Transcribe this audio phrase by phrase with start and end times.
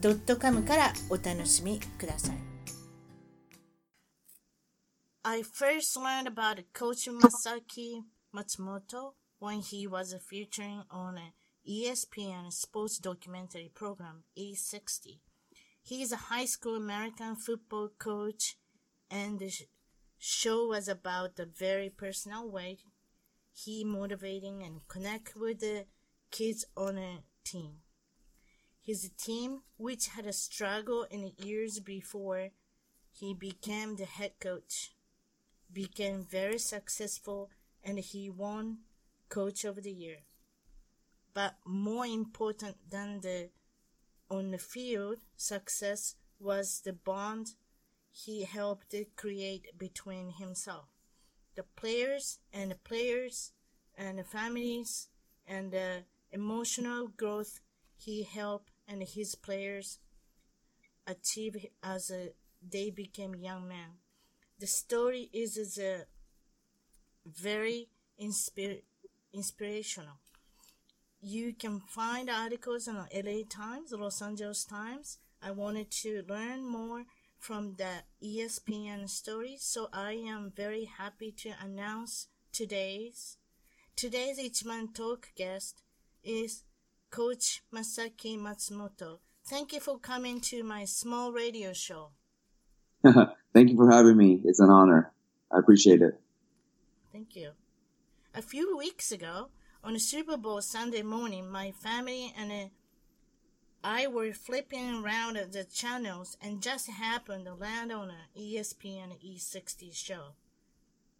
[0.00, 2.36] .com からお楽しみください
[5.26, 8.02] I first learned about Coach Masaki
[8.34, 11.32] Matsumoto when he was featuring on an
[11.66, 15.20] ESPN sports documentary program E60.
[15.82, 18.56] He is a high school American football coach,
[19.10, 19.50] and the
[20.18, 22.78] show was about the very personal way
[23.54, 25.86] he motivating and connect with the
[26.30, 27.76] kids on a team.
[28.89, 32.49] His team, which had a struggle in the years before
[33.11, 34.95] he became the head coach,
[35.71, 37.51] became very successful
[37.83, 38.79] and he won
[39.29, 40.21] coach of the year.
[41.35, 43.51] But more important than the
[44.27, 47.53] on the field success was the bond
[48.11, 50.87] he helped create between himself,
[51.53, 53.51] the players and the players
[53.95, 55.09] and the families
[55.45, 57.59] and the emotional growth
[57.95, 59.99] he helped and his players
[61.07, 62.11] achieve as
[62.67, 63.99] they became young men.
[64.59, 65.79] The story is, is
[67.25, 67.89] very
[68.21, 68.81] inspir-
[69.33, 70.19] inspirational.
[71.21, 75.19] You can find articles on LA Times, Los Angeles Times.
[75.41, 77.05] I wanted to learn more
[77.37, 83.37] from the ESPN story, so I am very happy to announce today's
[83.95, 85.81] today's Ichiman Talk guest
[86.23, 86.63] is
[87.11, 89.19] Coach Masaki Matsumoto.
[89.45, 92.09] Thank you for coming to my small radio show.
[93.03, 94.41] Thank you for having me.
[94.43, 95.11] It's an honor.
[95.51, 96.19] I appreciate it.
[97.11, 97.51] Thank you.
[98.35, 99.49] A few weeks ago,
[99.83, 102.69] on a Super Bowl Sunday morning, my family and
[103.83, 109.93] I were flipping around the channels and just happened to land on an ESPN E60
[109.95, 110.33] show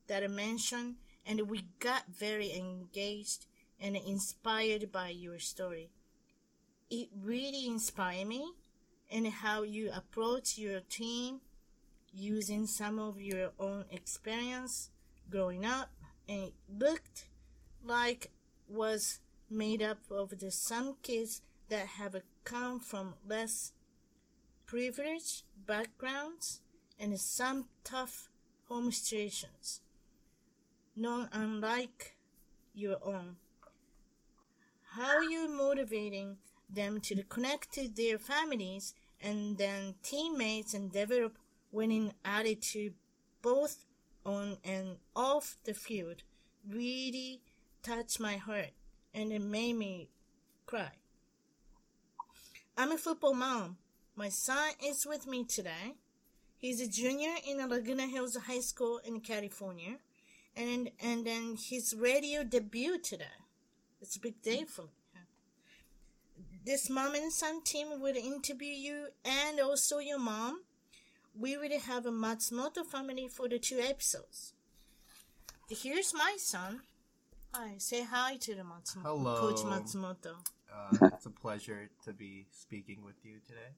[0.07, 3.45] that I mentioned, and we got very engaged
[3.81, 5.89] and inspired by your story.
[6.89, 8.51] It really inspired me
[9.11, 11.41] and how you approach your team
[12.13, 14.89] using some of your own experience
[15.29, 15.89] growing up
[16.27, 17.25] and it looked
[17.83, 18.31] like
[18.67, 19.19] was
[19.49, 23.73] made up of the some kids that have come from less
[24.65, 26.61] privileged backgrounds
[26.99, 28.29] and some tough
[28.67, 29.81] home situations,
[30.95, 32.15] not unlike
[32.73, 33.37] your own.
[34.91, 36.37] How you motivating
[36.69, 41.37] them to connect to their families and then teammates and develop
[41.71, 42.93] winning attitude
[43.41, 43.85] both
[44.25, 46.23] on and off the field
[46.67, 47.41] really
[47.83, 48.71] touched my heart
[49.13, 50.09] and it made me
[50.65, 50.91] cry.
[52.77, 53.77] I'm a football mom.
[54.15, 55.95] My son is with me today.
[56.57, 59.95] He's a junior in Laguna Hills High School in California,
[60.55, 63.48] and and then his radio debut today.
[64.01, 64.89] It's a big day for me.
[66.65, 70.61] This mom and son team will interview you and also your mom.
[71.37, 74.53] We will have a Matsumoto family for the two episodes.
[75.69, 76.81] Here's my son.
[77.53, 79.03] Hi, say hi to the Matsumoto.
[79.03, 79.39] Hello.
[79.39, 80.35] Coach Matsumoto.
[80.71, 83.71] Uh, it's a pleasure to be speaking with you today.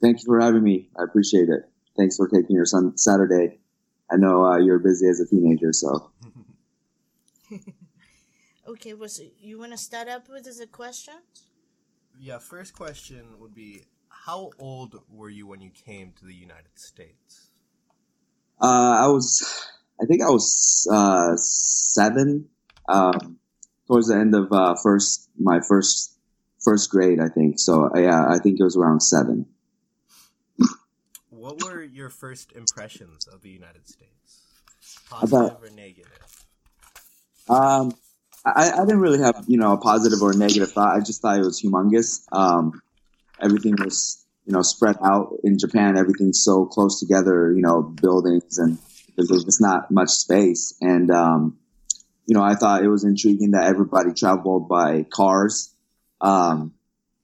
[0.00, 0.88] Thank you for having me.
[0.98, 1.68] I appreciate it.
[1.96, 3.58] Thanks for taking your son Saturday.
[4.10, 6.10] I know uh, you're busy as a teenager, so
[8.70, 11.48] Okay, was you want to start up with the questions?
[12.20, 16.76] yeah, first question would be How old were you when you came to the United
[16.76, 17.50] States?
[18.62, 19.42] uh, I was,
[20.00, 22.48] I think I was uh, seven,
[22.88, 23.38] um,
[23.88, 26.16] towards the end of uh, first my first
[26.60, 27.58] first grade, I think.
[27.58, 29.46] So yeah, I think it was around seven.
[31.30, 34.42] What were your first impressions of the United States?
[35.10, 36.46] About- Positive or negative?
[37.48, 37.92] Um,
[38.44, 40.96] I, I didn't really have, you know, a positive or a negative thought.
[40.96, 42.24] I just thought it was humongous.
[42.32, 42.80] Um,
[43.40, 45.98] everything was, you know, spread out in Japan.
[45.98, 48.78] Everything's so close together, you know, buildings and
[49.16, 50.74] there's just not much space.
[50.80, 51.58] And, um,
[52.26, 55.74] you know, I thought it was intriguing that everybody traveled by cars.
[56.20, 56.74] Um,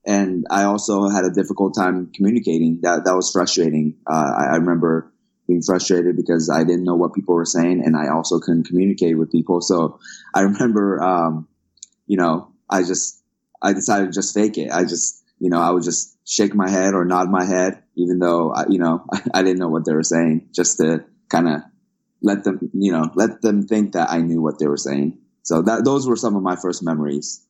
[0.04, 2.80] and I also had a difficult time communicating.
[2.82, 3.96] That, that was frustrating.
[4.06, 5.12] Uh, I, I remember
[5.46, 9.19] being frustrated because I didn't know what people were saying and I also couldn't communicate
[9.19, 9.60] with people.
[9.60, 9.98] So
[10.34, 11.48] I remember, um,
[12.06, 13.22] you know, I just,
[13.62, 14.70] I decided to just fake it.
[14.70, 18.19] I just you know, I would just shake my head or nod my head, even
[18.19, 21.49] though, I, you know, I, I didn't know what they were saying, just to kind
[21.49, 21.62] of
[22.22, 25.19] let them, you know, let them think that I knew what they were saying.
[25.42, 27.46] So that those were some of my first memories.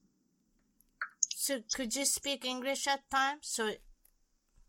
[1.35, 3.47] So could you speak English at times?
[3.49, 3.71] So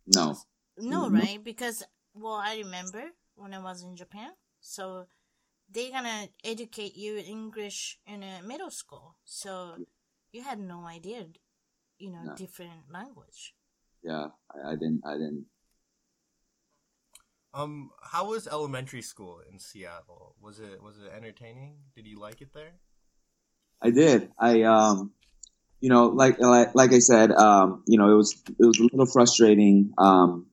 [0.06, 0.38] No.
[0.78, 1.14] no, Mhm.
[1.14, 1.44] right?
[1.44, 1.84] Because
[2.14, 4.32] well, I remember when I was in Japan.
[4.60, 5.08] So
[5.70, 9.16] they're gonna educate you in English in a middle school.
[9.24, 9.78] So
[10.32, 11.28] you had no idea,
[11.98, 12.36] you know, No.
[12.36, 13.56] different language.
[14.04, 15.02] Yeah, I, I didn't.
[15.06, 15.46] I didn't.
[17.54, 20.36] Um, how was elementary school in Seattle?
[20.40, 21.78] Was it was it entertaining?
[21.96, 22.74] Did you like it there?
[23.82, 24.32] I did.
[24.40, 25.12] I um,
[25.80, 28.84] you know, like like like I said, um, you know, it was it was a
[28.84, 30.48] little frustrating, um,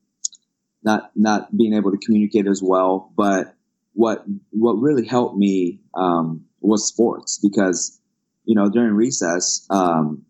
[0.85, 3.11] not not being able to communicate as well.
[3.17, 3.55] But
[3.93, 7.99] what what really helped me um, was sports because
[8.45, 10.23] you know during recess, um,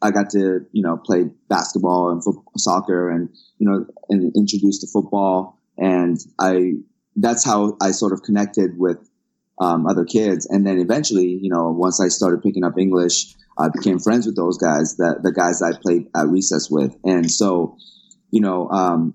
[0.00, 3.28] I got to you know play basketball and football, soccer, and
[3.58, 6.74] you know, and introduced to football, and I
[7.16, 8.98] that's how I sort of connected with
[9.60, 10.46] um, other kids.
[10.46, 14.36] And then eventually, you know, once I started picking up English, I became friends with
[14.36, 16.96] those guys, that the guys I played at recess with.
[17.04, 17.76] And so,
[18.30, 19.14] you know, um,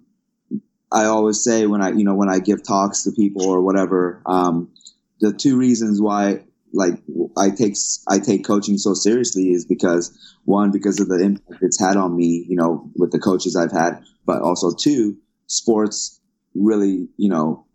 [0.93, 4.21] I always say when I, you know, when I give talks to people or whatever,
[4.25, 4.71] um,
[5.19, 7.01] the two reasons why, like,
[7.37, 7.75] I take
[8.07, 12.15] I take coaching so seriously is because one, because of the impact it's had on
[12.15, 15.17] me, you know, with the coaches I've had, but also two,
[15.47, 16.19] sports
[16.53, 17.65] really, you know,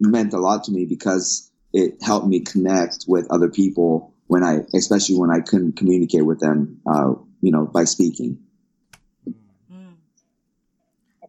[0.00, 4.60] meant a lot to me because it helped me connect with other people when I,
[4.74, 8.38] especially when I couldn't communicate with them, uh, you know, by speaking.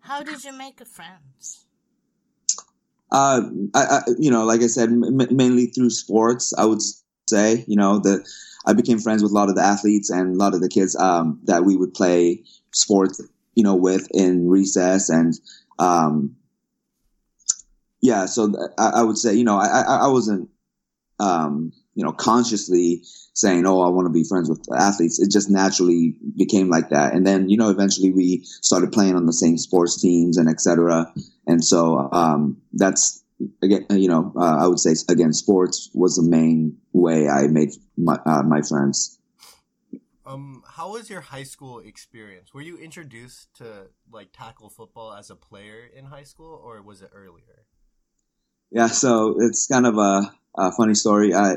[0.04, 1.66] How did you make friends?
[3.10, 3.42] Uh,
[3.74, 6.82] I, I, you know, like I said, m- mainly through sports, I would
[7.30, 8.28] say, you know, that
[8.66, 10.96] I became friends with a lot of the athletes and a lot of the kids,
[10.98, 13.22] um, that we would play sports,
[13.56, 15.40] you know, with in recess and,
[15.80, 16.36] um,
[18.02, 20.50] yeah, so I, I would say, you know, I, I, I wasn't,
[21.20, 23.04] um, you know, consciously
[23.34, 27.13] saying, "Oh, I want to be friends with athletes." It just naturally became like that,
[27.13, 31.12] and then, you know, eventually we started playing on the same sports teams and etc.
[31.48, 33.24] And so um, that's
[33.62, 37.72] again, you know, uh, I would say again, sports was the main way I made
[37.98, 39.19] my uh, my friends.
[40.25, 42.54] Um, how was your high school experience?
[42.54, 47.01] Were you introduced to like tackle football as a player in high school, or was
[47.01, 47.66] it earlier?
[48.74, 51.34] Yeah, so it's kind of a, a funny story.
[51.36, 51.54] I,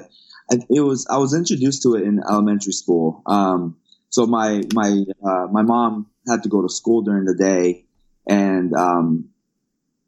[0.53, 3.23] I, it was I was introduced to it in elementary school.
[3.25, 3.79] Um,
[4.11, 7.87] so my my uh, my mom had to go to school during the day,
[8.29, 9.31] and um,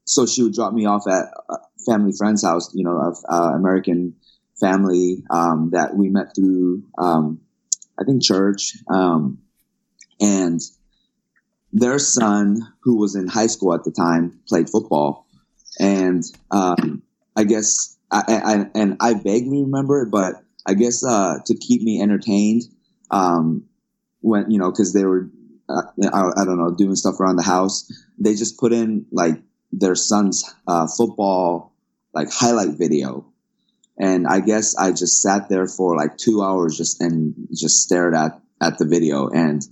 [0.04, 1.56] so she would drop me off at a
[1.86, 2.74] family friend's house.
[2.74, 4.16] You know, of uh, American
[4.60, 7.40] family um, that we met through um,
[7.98, 9.38] I think church, um,
[10.20, 10.60] and
[11.72, 15.27] their son, who was in high school at the time, played football
[15.78, 17.02] and um,
[17.36, 20.34] I guess I, I, and I vaguely remember it, but
[20.66, 22.62] I guess uh, to keep me entertained
[23.10, 23.64] um,
[24.20, 25.30] when you know because they were
[25.68, 25.82] uh,
[26.12, 29.40] I, I, don't know doing stuff around the house, they just put in like
[29.72, 31.72] their son's uh, football
[32.14, 33.26] like highlight video,
[33.98, 38.14] and I guess I just sat there for like two hours just and just stared
[38.14, 39.28] at at the video.
[39.28, 39.62] And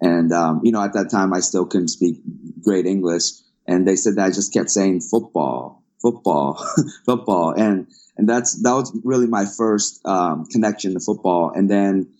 [0.00, 2.20] and um, you know at that time I still couldn't speak
[2.62, 3.30] great English
[3.66, 6.64] and they said that I just kept saying football, football,
[7.06, 11.50] football, and and that's that was really my first um, connection to football.
[11.54, 12.14] And then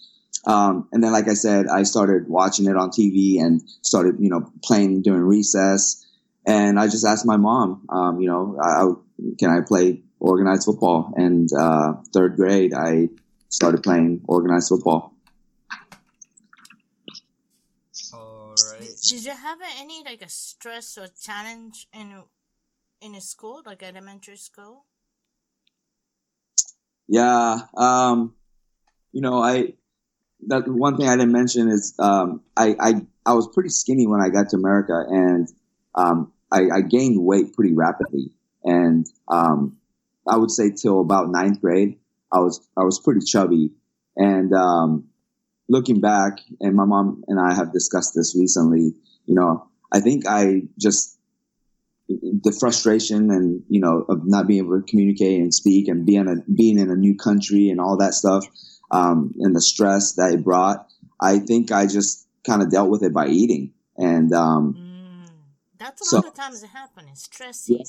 [0.46, 4.28] um, and then, like I said, I started watching it on TV and started you
[4.28, 6.00] know playing during recess.
[6.46, 8.92] And I just asked my mom, um, you know, I,
[9.38, 11.14] can I play organized football?
[11.16, 13.08] And uh, third grade, I
[13.48, 15.14] started playing organized football.
[18.12, 18.93] All right.
[19.04, 22.22] Did you have any like a stress or challenge in
[23.02, 24.86] in a school, like elementary school?
[27.06, 28.34] Yeah, um,
[29.12, 29.74] you know, I
[30.46, 34.22] that one thing I didn't mention is um, I, I I was pretty skinny when
[34.22, 35.48] I got to America, and
[35.94, 38.30] um, I, I gained weight pretty rapidly,
[38.64, 39.76] and um,
[40.26, 41.98] I would say till about ninth grade,
[42.32, 43.72] I was I was pretty chubby,
[44.16, 45.08] and um,
[45.68, 48.94] looking back, and my mom and I have discussed this recently.
[49.26, 51.18] You know, I think I just
[52.08, 56.28] the frustration and you know of not being able to communicate and speak and being
[56.28, 58.44] a being in a new country and all that stuff
[58.90, 60.86] um, and the stress that it brought.
[61.20, 65.30] I think I just kind of dealt with it by eating and um, Mm,
[65.78, 67.22] that's a So- lot of times it happens.
[67.22, 67.86] Stress eating.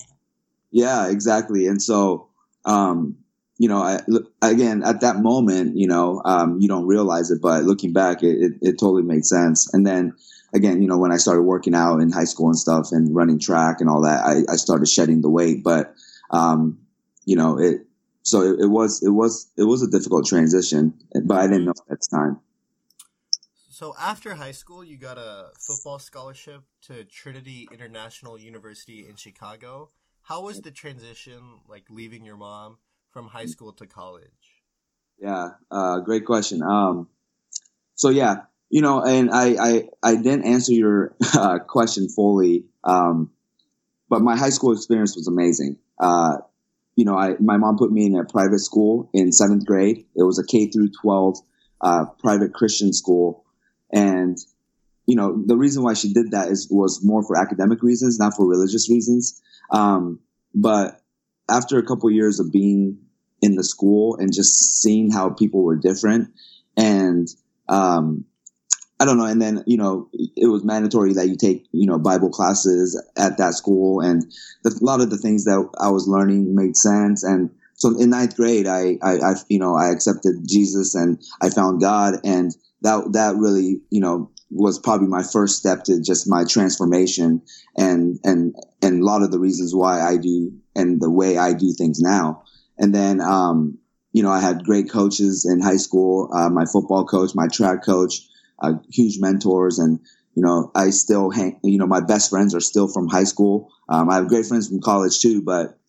[0.71, 1.67] Yeah, exactly.
[1.67, 2.27] And so,
[2.63, 3.17] um,
[3.57, 4.01] you know, I,
[4.41, 8.37] again, at that moment, you know, um, you don't realize it, but looking back, it,
[8.37, 9.73] it, it totally made sense.
[9.73, 10.13] And then
[10.53, 13.39] again, you know, when I started working out in high school and stuff and running
[13.39, 15.63] track and all that, I, I started shedding the weight.
[15.63, 15.93] But,
[16.31, 16.79] um,
[17.23, 17.85] you know, it,
[18.23, 20.93] so it, it, was, it was, it was a difficult transition,
[21.23, 22.39] but I didn't know at the time.
[23.69, 29.91] So after high school, you got a football scholarship to Trinity International University in Chicago.
[30.23, 32.77] How was the transition, like leaving your mom
[33.15, 34.25] from high school to college?
[35.17, 36.61] Yeah, uh, great question.
[36.61, 37.07] Um,
[37.95, 43.31] so yeah, you know, and I, I, I didn't answer your uh, question fully, um,
[44.09, 45.77] but my high school experience was amazing.
[45.97, 46.39] Uh,
[46.97, 50.05] you know, I, my mom put me in a private school in seventh grade.
[50.13, 51.37] It was a K through 12,
[51.79, 53.45] uh, private Christian school.
[53.93, 54.37] And,
[55.05, 58.33] you know, the reason why she did that is, was more for academic reasons, not
[58.35, 59.41] for religious reasons.
[59.71, 60.19] Um,
[60.53, 60.99] but
[61.49, 62.97] after a couple years of being
[63.41, 66.31] in the school and just seeing how people were different
[66.77, 67.27] and,
[67.69, 68.25] um,
[68.99, 69.25] I don't know.
[69.25, 73.37] And then, you know, it was mandatory that you take, you know, Bible classes at
[73.37, 73.99] that school.
[73.99, 74.23] And
[74.63, 77.23] the, a lot of the things that I was learning made sense.
[77.23, 81.49] And so in ninth grade, I, I, I, you know, I accepted Jesus and I
[81.49, 82.15] found God.
[82.23, 87.41] And that, that really, you know, was probably my first step to just my transformation
[87.77, 91.51] and, and, and a lot of the reasons why I do and the way I
[91.51, 92.43] do things now.
[92.77, 93.77] And then, um,
[94.13, 97.83] you know, I had great coaches in high school, uh, my football coach, my track
[97.83, 98.21] coach,
[98.59, 99.79] uh, huge mentors.
[99.79, 99.99] And
[100.35, 103.71] you know i still hang you know my best friends are still from high school.
[103.89, 105.79] Um, i have great friends from college too but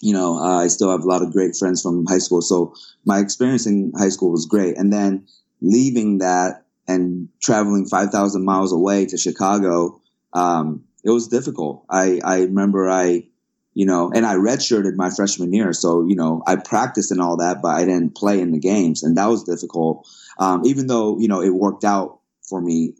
[0.00, 2.42] you know uh, i still have a lot of great friends from high school.
[2.42, 4.76] So my experience in high school was great.
[4.76, 5.26] And then
[5.60, 10.00] leaving that and traveling 5000 miles away to chicago
[10.34, 11.84] um, it was difficult.
[11.90, 13.24] I i remember i
[13.74, 15.72] you know, and I redshirted my freshman year.
[15.72, 19.02] So, you know, I practiced and all that, but I didn't play in the games
[19.02, 20.06] and that was difficult.
[20.38, 22.94] Um, even though, you know, it worked out for me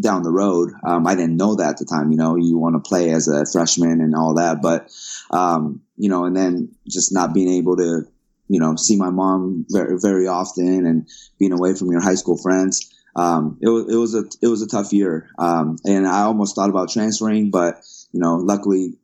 [0.00, 0.72] down the road.
[0.84, 3.28] Um, I didn't know that at the time, you know, you want to play as
[3.28, 4.90] a freshman and all that, but,
[5.30, 8.02] um, you know, and then just not being able to,
[8.48, 11.08] you know, see my mom very, very often and
[11.38, 12.92] being away from your high school friends.
[13.14, 15.28] Um, it was, it was a, it was a tough year.
[15.38, 18.94] Um, and I almost thought about transferring, but, you know, luckily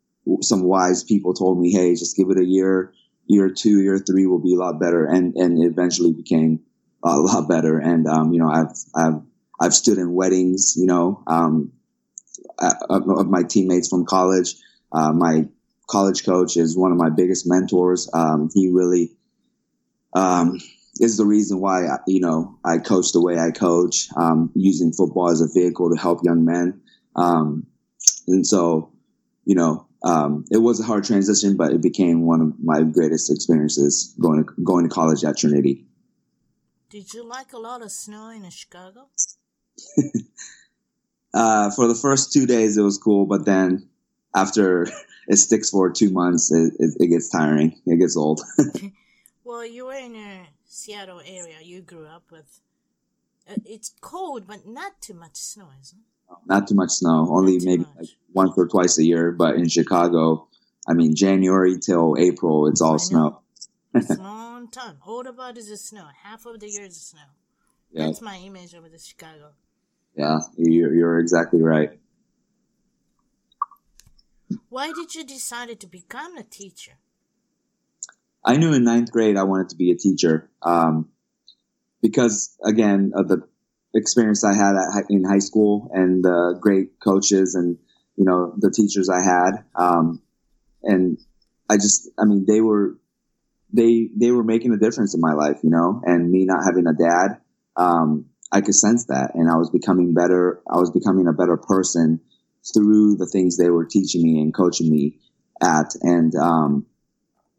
[0.40, 2.92] some wise people told me, Hey, just give it a year,
[3.26, 5.06] year two, year three will be a lot better.
[5.06, 6.60] And, and eventually became
[7.02, 7.78] a lot better.
[7.78, 9.20] And, um, you know, I've, I've,
[9.60, 11.72] I've stood in weddings, you know, um,
[12.58, 14.54] of, of my teammates from college.
[14.92, 15.48] Uh, my
[15.86, 18.08] college coach is one of my biggest mentors.
[18.12, 19.12] Um, he really,
[20.14, 20.58] um,
[21.00, 25.30] is the reason why, you know, I coach the way I coach, um, using football
[25.30, 26.82] as a vehicle to help young men.
[27.16, 27.66] Um,
[28.28, 28.92] and so,
[29.44, 33.32] you know, um, it was a hard transition, but it became one of my greatest
[33.32, 35.86] experiences going to, going to college at Trinity.
[36.90, 39.08] Did you like a lot of snow in Chicago?
[41.34, 43.88] uh, for the first two days, it was cool, but then
[44.34, 44.86] after
[45.28, 47.80] it sticks for two months, it, it, it gets tiring.
[47.86, 48.42] It gets old.
[49.44, 51.56] well, you were in a Seattle area.
[51.62, 52.60] You grew up with.
[53.48, 56.36] Uh, it's cold, but not too much snow, isn't it?
[56.46, 57.26] Not too much snow.
[57.30, 59.32] Only maybe like once or twice a year.
[59.32, 60.48] But in Chicago,
[60.86, 63.40] I mean, January till April, it's all snow.
[64.18, 64.98] long time.
[65.06, 66.06] All about is the snow.
[66.22, 67.28] Half of the year is the snow.
[67.92, 68.06] Yeah.
[68.06, 69.52] That's my image of the Chicago.
[70.16, 71.90] Yeah, you're, you're exactly right.
[74.68, 76.92] Why did you decide to become a teacher?
[78.44, 81.08] I knew in ninth grade I wanted to be a teacher um,
[82.02, 83.42] because, again, of the
[83.94, 87.78] experience I had at, in high school and the great coaches and
[88.16, 90.22] you know the teachers I had, um,
[90.82, 91.18] and
[91.68, 92.96] I just, I mean, they were
[93.72, 96.86] they they were making a difference in my life, you know, and me not having
[96.86, 97.40] a dad,
[97.76, 100.62] um, I could sense that, and I was becoming better.
[100.70, 102.20] I was becoming a better person
[102.72, 105.18] through the things they were teaching me and coaching me
[105.60, 106.86] at, and um,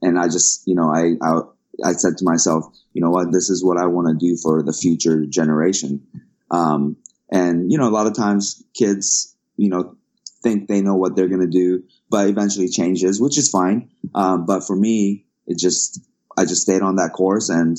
[0.01, 1.41] and I just, you know, I, I
[1.83, 4.63] I said to myself, you know what, this is what I want to do for
[4.63, 6.07] the future generation.
[6.49, 6.97] Um,
[7.29, 9.97] and you know, a lot of times kids, you know,
[10.45, 13.89] think they know what they're going to do, but eventually changes, which is fine.
[14.13, 15.99] Um, but for me, it just
[16.37, 17.77] I just stayed on that course and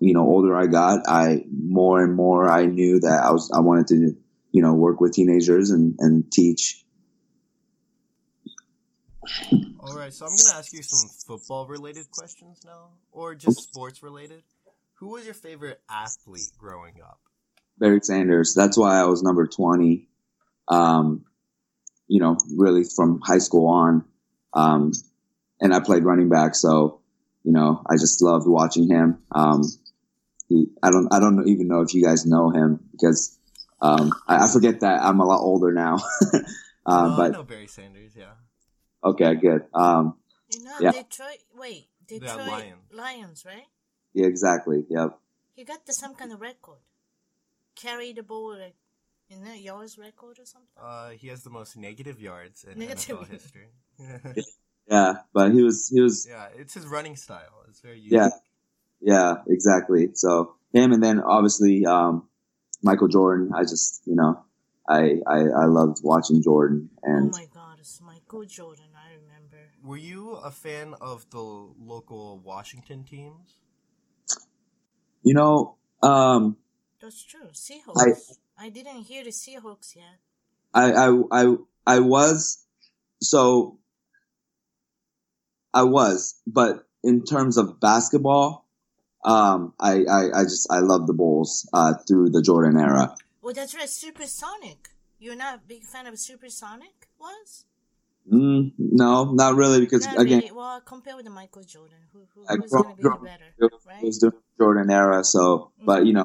[0.00, 3.60] you know older I got I more and more I knew that I was I
[3.60, 4.16] wanted to
[4.50, 6.84] you know work with teenagers and and teach.
[9.80, 13.62] All right so I'm going to ask you some football related questions now or just
[13.62, 14.42] sports related
[14.94, 17.20] who was your favorite athlete growing up?
[17.78, 18.54] Barry Sanders.
[18.54, 20.08] That's why I was number 20
[20.68, 21.24] um
[22.12, 24.04] you know really from high school on
[24.52, 24.92] um
[25.62, 27.00] and I played running back so
[27.42, 29.16] you know, I just loved watching him.
[29.32, 29.62] Um,
[30.46, 33.38] he, I don't, I don't even know if you guys know him because
[33.80, 35.94] Um, I, I forget that I'm a lot older now.
[35.94, 36.44] um,
[36.86, 38.12] oh, I but know Barry Sanders.
[38.14, 38.36] Yeah.
[39.02, 39.62] okay, good.
[39.72, 40.18] Um,
[40.52, 40.92] You know, Yeah.
[40.92, 41.40] Detroit.
[41.56, 42.78] Wait, Detroit Lion.
[42.92, 43.68] Lions, right?
[44.12, 44.84] yeah, exactly.
[44.90, 45.18] Yep.
[45.56, 46.84] He got the, some kind of record.
[47.74, 48.76] Carry the ball like
[49.30, 50.68] in the yards record or something.
[50.80, 53.18] Uh, he has the most negative yards in Negative.
[53.18, 53.68] NFL history.
[54.90, 57.64] Yeah, but he was he was yeah, it's his running style.
[57.68, 58.12] It's very unique.
[58.12, 58.30] Yeah.
[59.00, 60.10] yeah exactly.
[60.14, 62.28] So him and then obviously um,
[62.82, 63.52] Michael Jordan.
[63.54, 64.42] I just you know
[64.88, 68.86] I I, I loved watching Jordan and oh my God, it's Michael Jordan.
[68.96, 69.58] I remember.
[69.84, 73.60] Were you a fan of the local Washington teams?
[75.22, 76.56] you know um,
[77.00, 77.50] That's true.
[77.52, 77.96] Seahawks.
[77.96, 78.12] I,
[78.68, 80.18] didn't hear the Seahawks yet.
[80.74, 81.54] I, I, I,
[81.86, 82.64] I was,
[83.22, 83.78] so
[85.74, 88.66] I was, but in terms of basketball,
[89.24, 93.14] um, I, I, I just, I love the Bulls, uh, through the Jordan era.
[93.42, 93.88] Well, that's right.
[93.88, 94.90] Supersonic.
[95.18, 97.08] You're not a big fan of Supersonic?
[97.20, 97.64] Was?
[98.30, 100.52] Mm, no, not really, because Not again, really.
[100.52, 101.98] Well, compare with the Michael Jordan.
[102.12, 103.44] Who, who, I who's going to be the grew up- better?
[103.58, 104.02] it Right?
[104.02, 105.24] was the Jordan era.
[105.24, 106.24] So, but you know,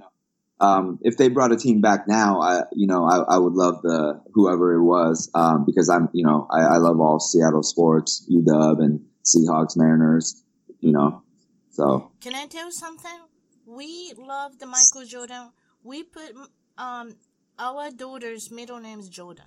[0.60, 3.82] um, if they brought a team back now, I, you know, I, I would love
[3.82, 8.26] the whoever it was, um, because I'm, you know, I, I love all Seattle sports,
[8.32, 10.44] UW and Seahawks, Mariners,
[10.80, 11.24] you know,
[11.72, 13.20] so Can I tell you something?
[13.66, 15.52] We love the Michael Jordan.
[15.84, 16.32] We put
[16.78, 17.16] um
[17.58, 19.46] our daughter's middle name is Jordan.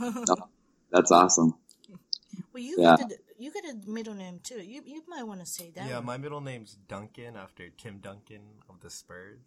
[0.00, 0.50] well,
[0.92, 1.54] that's awesome.
[2.52, 2.96] Well, you Yeah.
[2.96, 4.60] got a, you got a middle name too.
[4.62, 5.86] You you might want to say that.
[5.88, 6.04] Yeah, one.
[6.06, 9.40] my middle name's Duncan after Tim Duncan of the Spurs.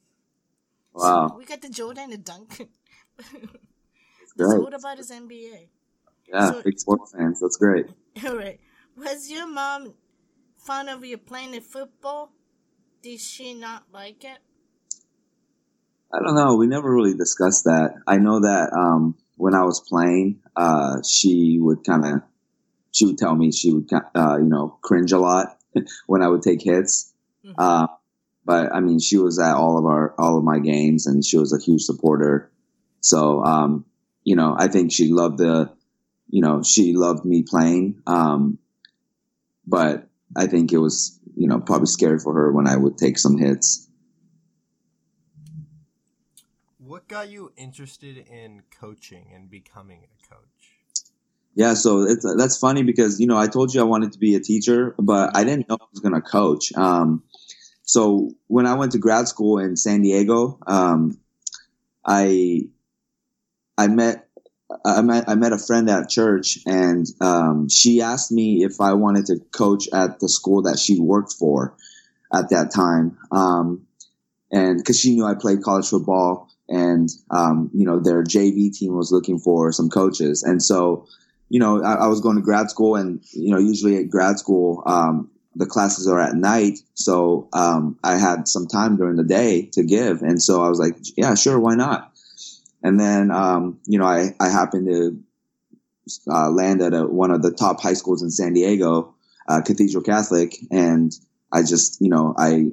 [0.98, 2.70] Wow, We got the Jordan and Duncan.
[4.38, 4.60] great.
[4.60, 5.68] All about his NBA.
[6.28, 7.40] Yeah, So- big sports fans.
[7.40, 7.88] That's great.
[8.26, 8.60] All right.
[8.98, 9.94] Was your mom
[10.58, 12.32] fond of you playing the football?
[13.04, 14.40] Did she not like it?
[16.12, 16.56] I don't know.
[16.56, 17.96] We never really discussed that.
[18.08, 22.22] I know that um, when I was playing, uh, she would kind of,
[22.92, 25.58] she would tell me she would, uh, you know, cringe a lot
[26.08, 27.14] when I would take hits.
[27.46, 27.54] Mhm.
[27.58, 27.88] Uh,
[28.48, 31.38] but I mean, she was at all of our, all of my games, and she
[31.38, 32.50] was a huge supporter.
[33.02, 33.86] So, um,
[34.24, 35.74] you know, I think she loved the,
[36.30, 38.02] you know, she loved me playing.
[38.08, 38.58] Um,
[39.68, 43.20] but I think it was, you know, probably scary for her when I would take
[43.20, 43.86] some hits.
[46.78, 50.78] What got you interested in coaching and becoming a coach?
[51.54, 54.36] Yeah, so it's that's funny because you know I told you I wanted to be
[54.36, 56.72] a teacher, but I didn't know I was going to coach.
[56.74, 57.24] Um,
[57.88, 61.18] so when I went to grad school in San Diego, um,
[62.06, 62.68] I
[63.78, 64.28] I met
[64.86, 68.94] I met I met a friend at church, and um, she asked me if I
[68.94, 71.78] wanted to coach at the school that she worked for
[72.34, 73.88] at that time, um,
[74.52, 78.98] and because she knew I played college football, and um, you know their JV team
[78.98, 81.08] was looking for some coaches, and so
[81.50, 84.38] you know, I, I was going to grad school and, you know, usually at grad
[84.38, 86.80] school, um, the classes are at night.
[86.94, 90.22] So, um, I had some time during the day to give.
[90.22, 91.60] And so I was like, yeah, sure.
[91.60, 92.12] Why not?
[92.84, 95.24] And then, um, you know, I, I happened to,
[96.32, 99.16] uh, land at a, one of the top high schools in San Diego,
[99.48, 100.56] uh, Cathedral Catholic.
[100.72, 101.12] And
[101.52, 102.72] I just, you know, I,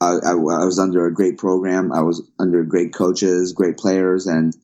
[0.00, 1.92] I, I, I was under a great program.
[1.92, 4.54] I was under great coaches, great players, and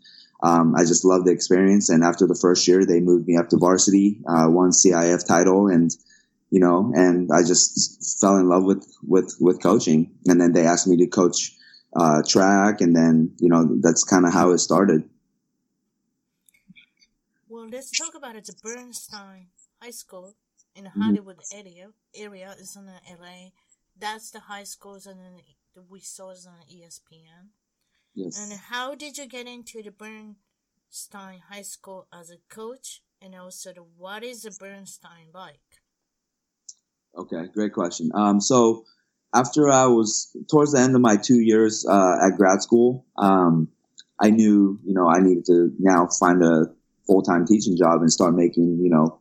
[0.42, 1.88] um, I just loved the experience.
[1.88, 5.68] And after the first year, they moved me up to varsity, uh, won CIF title,
[5.68, 5.90] and
[6.53, 10.12] you know, and I just fell in love with with with coaching.
[10.29, 11.53] And then they asked me to coach
[11.97, 15.09] uh, track, and then you know, that's kind of how it started.
[17.49, 18.47] Well, let's talk about it.
[18.47, 19.49] The Bernstein
[19.81, 20.37] High School
[20.75, 21.03] in the Mhm.
[21.03, 23.53] Hollywood area area is in the LA.
[23.97, 25.43] That's the high schools and then
[25.88, 27.53] we saw it on ESPN.
[28.15, 28.38] Yes.
[28.38, 33.03] And how did you get into the Bernstein High School as a coach?
[33.21, 35.82] And also, the, what is the Bernstein like?
[37.16, 38.11] Okay, great question.
[38.14, 38.85] Um, so
[39.35, 43.68] after I was towards the end of my two years uh, at grad school, um,
[44.20, 46.66] I knew you know I needed to now find a
[47.07, 49.20] full time teaching job and start making you know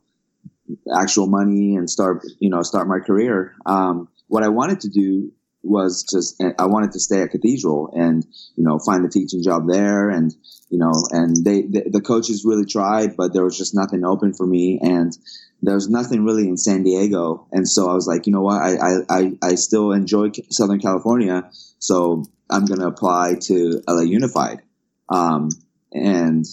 [0.96, 3.54] actual money and start you know start my career.
[3.66, 8.26] Um, what I wanted to do was just I wanted to stay at Cathedral and
[8.56, 10.34] you know find a teaching job there and
[10.70, 14.32] you know and they the, the coaches really tried but there was just nothing open
[14.32, 15.16] for me and
[15.62, 17.46] there was nothing really in San Diego.
[17.52, 18.60] And so I was like you know what?
[18.60, 18.76] I
[19.08, 21.48] I, I, still enjoy Southern California
[21.78, 24.62] so I'm gonna apply to LA Unified.
[25.08, 25.50] Um,
[25.92, 26.44] and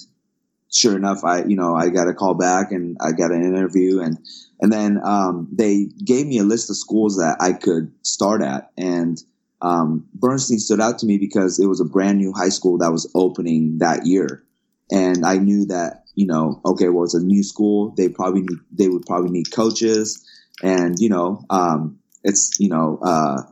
[0.72, 4.02] sure enough I you know I got a call back and I got an interview
[4.02, 4.18] and
[4.60, 8.72] and then um, they gave me a list of schools that I could start at,
[8.78, 9.22] and
[9.62, 12.92] um, Bernstein stood out to me because it was a brand new high school that
[12.92, 14.44] was opening that year,
[14.92, 17.94] and I knew that you know, okay, well, it's a new school.
[17.96, 20.28] They probably need, they would probably need coaches,
[20.62, 23.44] and you know, um, it's you know, uh,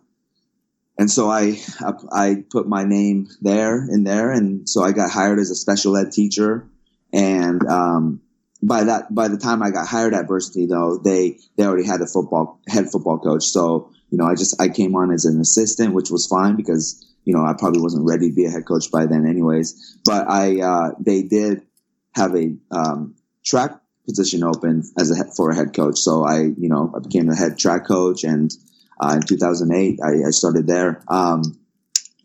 [0.99, 5.09] and so I, I I put my name there in there, and so I got
[5.09, 6.67] hired as a special ed teacher,
[7.13, 8.21] and um,
[8.61, 12.01] by that by the time I got hired at Bernstein, though, they they already had
[12.01, 15.39] a football head football coach, so you know, I just I came on as an
[15.39, 18.65] assistant, which was fine because you know I probably wasn't ready to be a head
[18.65, 19.99] coach by then, anyways.
[20.05, 21.63] But I uh, they did
[22.15, 23.15] have a um,
[23.45, 27.27] track position open as a for a head coach, so I you know I became
[27.27, 28.51] the head track coach, and
[28.99, 31.03] uh, in 2008 I, I started there.
[31.07, 31.41] Um,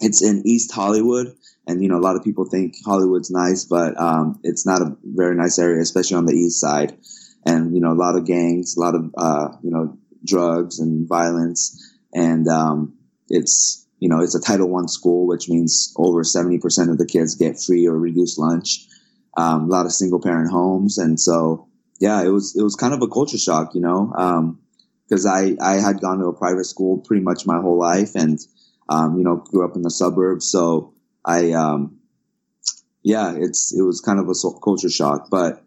[0.00, 1.34] it's in East Hollywood,
[1.66, 4.96] and you know a lot of people think Hollywood's nice, but um, it's not a
[5.04, 6.96] very nice area, especially on the east side.
[7.44, 11.08] And you know a lot of gangs, a lot of uh, you know drugs and
[11.08, 11.96] violence.
[12.14, 12.94] And um,
[13.28, 17.06] it's you know it's a Title One school, which means over seventy percent of the
[17.06, 18.86] kids get free or reduced lunch.
[19.36, 22.92] Um, a lot of single parent homes, and so yeah, it was it was kind
[22.92, 24.12] of a culture shock, you know,
[25.08, 28.14] because um, I I had gone to a private school pretty much my whole life,
[28.14, 28.38] and
[28.88, 30.92] um, you know grew up in the suburbs, so
[31.24, 31.98] I um,
[33.02, 35.62] yeah, it's it was kind of a culture shock, but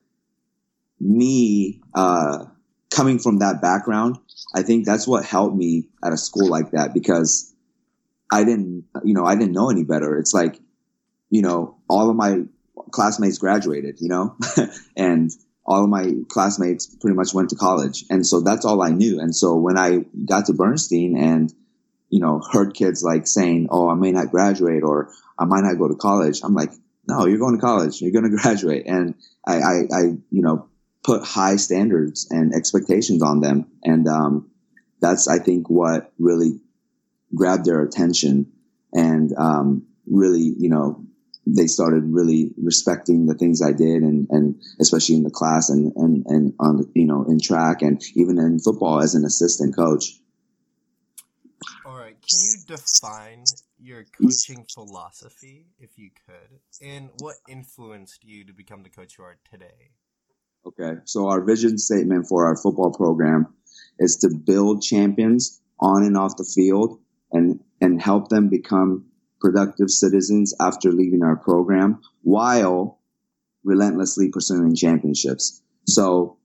[0.99, 2.45] me uh,
[2.89, 4.17] coming from that background,
[4.53, 7.53] I think that's what helped me at a school like that because
[8.31, 10.17] I didn't, you know, I didn't know any better.
[10.17, 10.59] It's like,
[11.29, 12.43] you know, all of my
[12.91, 14.37] classmates graduated, you know,
[14.97, 15.31] and
[15.65, 18.05] all of my classmates pretty much went to college.
[18.09, 19.19] And so that's all I knew.
[19.19, 21.53] And so when I got to Bernstein and,
[22.09, 25.77] you know, heard kids like saying, Oh, I may not graduate or I might not
[25.77, 26.41] go to college.
[26.43, 26.71] I'm like,
[27.07, 28.01] no, you're going to college.
[28.01, 28.85] You're going to graduate.
[28.87, 29.15] And
[29.45, 30.69] I, I, I you know,
[31.03, 33.67] put high standards and expectations on them.
[33.83, 34.49] And, um,
[35.01, 36.61] that's, I think, what really
[37.33, 38.51] grabbed their attention
[38.93, 41.05] and, um, really, you know,
[41.45, 45.93] they started really respecting the things I did and, and especially in the class and,
[45.95, 50.17] and, and on, you know, in track and even in football as an assistant coach.
[52.27, 53.43] Can you define
[53.77, 59.23] your coaching philosophy, if you could, and what influenced you to become the coach you
[59.23, 59.91] are today?
[60.65, 63.53] Okay, so our vision statement for our football program
[63.99, 66.99] is to build champions on and off the field
[67.31, 69.05] and, and help them become
[69.39, 72.99] productive citizens after leaving our program while
[73.63, 75.61] relentlessly pursuing championships.
[75.85, 76.37] So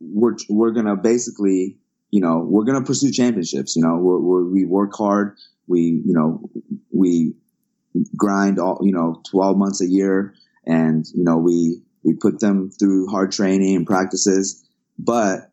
[0.00, 1.78] we're, we're going to basically,
[2.14, 3.74] you know, we're going to pursue championships.
[3.74, 5.36] You know, we're, we're, we work hard.
[5.66, 6.48] We, you know,
[6.92, 7.34] we
[8.16, 10.32] grind all, you know, 12 months a year
[10.64, 14.64] and, you know, we, we put them through hard training and practices,
[14.96, 15.50] but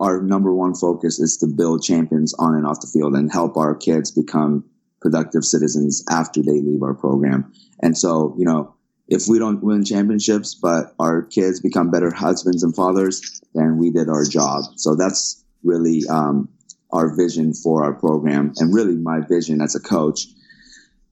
[0.00, 3.56] our number one focus is to build champions on and off the field and help
[3.56, 4.64] our kids become
[5.00, 7.52] productive citizens after they leave our program.
[7.80, 8.74] And so, you know,
[9.06, 13.92] if we don't win championships, but our kids become better husbands and fathers, then we
[13.92, 14.64] did our job.
[14.74, 16.48] So that's really um,
[16.90, 20.26] our vision for our program and really my vision as a coach.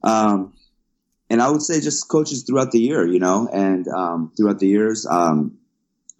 [0.02, 0.52] Um,
[1.28, 4.68] and I would say just coaches throughout the year, you know, and um, throughout the
[4.68, 5.58] years, um,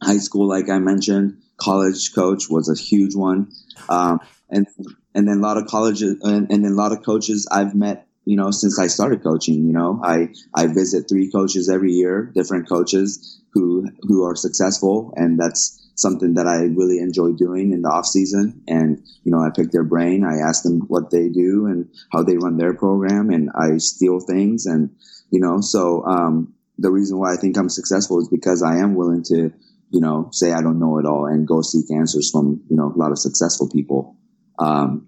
[0.02, 3.52] high school, like I mentioned, college coach was a huge one,
[3.88, 4.66] um, and
[5.14, 8.06] and then a lot of colleges and, and then a lot of coaches I've met,
[8.24, 9.66] you know, since I started coaching.
[9.66, 15.12] You know, I I visit three coaches every year, different coaches who who are successful,
[15.16, 18.62] and that's something that I really enjoy doing in the off season.
[18.66, 20.24] And, you know, I pick their brain.
[20.24, 24.20] I ask them what they do and how they run their program and I steal
[24.20, 24.66] things.
[24.66, 24.90] And,
[25.30, 28.94] you know, so, um, the reason why I think I'm successful is because I am
[28.94, 29.52] willing to,
[29.90, 32.92] you know, say I don't know it all and go seek answers from, you know,
[32.92, 34.16] a lot of successful people.
[34.58, 35.06] Um,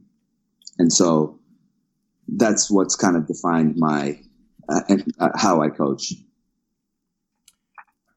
[0.79, 1.41] and so
[2.29, 4.19] that's what's kind of defined my,
[4.69, 4.81] uh,
[5.19, 6.13] uh, how I coach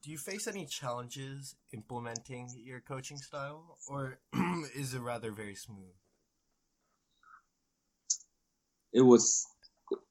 [0.08, 4.20] do you face any challenges implementing your coaching style, or
[4.74, 5.92] is it rather very smooth?
[8.94, 9.46] It was.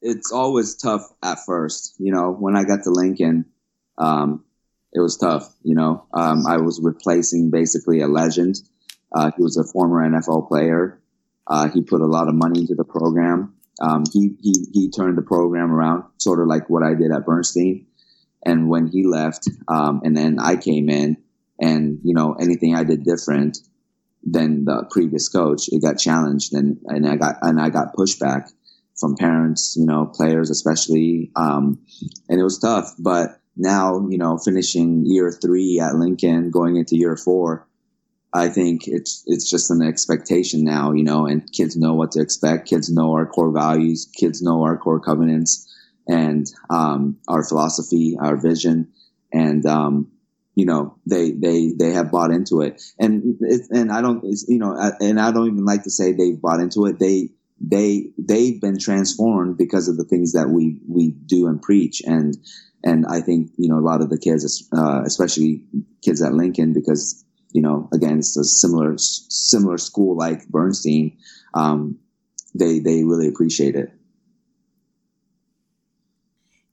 [0.02, 1.94] It's always tough at first.
[1.98, 3.46] You know, when I got to Lincoln,
[3.96, 4.44] um,
[4.92, 5.50] it was tough.
[5.62, 8.56] You know, um, I was replacing basically a legend.
[9.14, 11.00] Uh, he was a former NFL player.
[11.46, 13.54] Uh, he put a lot of money into the program.
[13.80, 17.26] Um, he, he, he turned the program around, sort of like what I did at
[17.26, 17.86] Bernstein.
[18.44, 21.16] And when he left, um, and then I came in,
[21.60, 23.58] and you know anything I did different
[24.22, 28.48] than the previous coach, it got challenged, and and I got and I got pushback
[28.98, 31.80] from parents, you know, players especially, um,
[32.28, 32.94] and it was tough.
[32.98, 37.66] But now, you know, finishing year three at Lincoln, going into year four,
[38.37, 42.20] I think it's it's just an expectation now, you know, and kids know what to
[42.20, 42.68] expect.
[42.68, 44.11] Kids know our core values.
[44.14, 45.66] Kids know our core covenants
[46.07, 48.92] and um, our philosophy, our vision,
[49.33, 50.12] and um,
[50.55, 52.83] you know they they they have bought into it.
[52.99, 56.40] And it, and I don't you know and I don't even like to say they've
[56.40, 56.99] bought into it.
[56.99, 62.03] They they they've been transformed because of the things that we we do and preach
[62.05, 62.37] and
[62.85, 65.62] and I think you know a lot of the kids, uh, especially
[66.03, 67.25] kids at Lincoln, because
[67.57, 71.16] you know against a similar similar school like Bernstein,
[71.55, 71.99] um,
[72.55, 73.90] they they really appreciate it.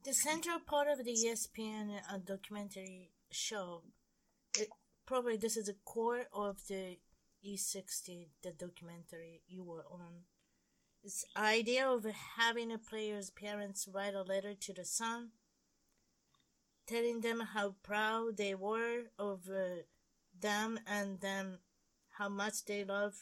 [0.04, 3.82] The central part of the ESPN uh, documentary show,
[4.58, 4.68] it,
[5.06, 6.98] probably this is the core of the
[7.42, 10.12] E60, the documentary you were on.
[11.02, 12.04] This idea of
[12.36, 15.30] having a player's parents write a letter to the son,
[16.86, 19.84] telling them how proud they were of uh,
[20.40, 21.58] them and them
[22.18, 23.14] how much they love.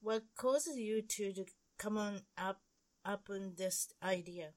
[0.00, 1.44] What causes you to, to
[1.78, 2.60] come on up
[3.04, 4.50] up on this idea?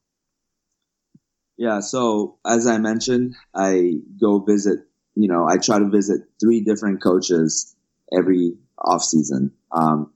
[1.57, 4.79] Yeah, so as I mentioned, I go visit.
[5.15, 7.75] You know, I try to visit three different coaches
[8.11, 9.51] every off season.
[9.71, 10.11] Um,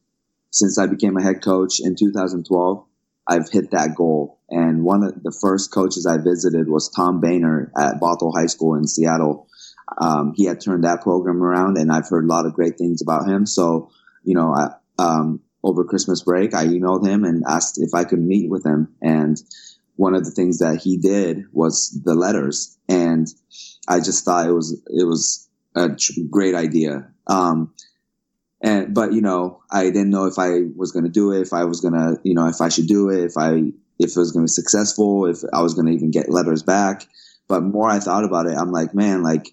[0.52, 2.86] since I became a head coach in 2012,
[3.28, 4.40] I've hit that goal.
[4.50, 8.76] And one of the first coaches I visited was Tom Bainter at Bothell High School
[8.76, 9.48] in Seattle.
[9.98, 13.02] Um, he had turned that program around, and I've heard a lot of great things
[13.02, 13.46] about him.
[13.46, 13.92] So,
[14.24, 18.22] you know, I, um, over Christmas break, I emailed him and asked if I could
[18.22, 18.96] meet with him.
[19.02, 19.42] And
[19.96, 23.28] one of the things that he did was the letters, and
[23.88, 25.90] I just thought it was it was a
[26.30, 27.12] great idea.
[27.28, 27.74] Um,
[28.62, 31.54] and but you know i didn't know if i was going to do it if
[31.54, 33.54] i was going to you know if i should do it if i
[34.00, 36.64] if it was going to be successful if i was going to even get letters
[36.64, 37.06] back
[37.48, 39.52] but more i thought about it i'm like man like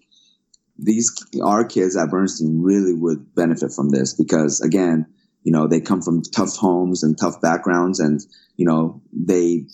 [0.79, 5.07] these our kids at bernstein really would benefit from this because again
[5.43, 8.21] you know they come from tough homes and tough backgrounds and
[8.57, 9.65] you know they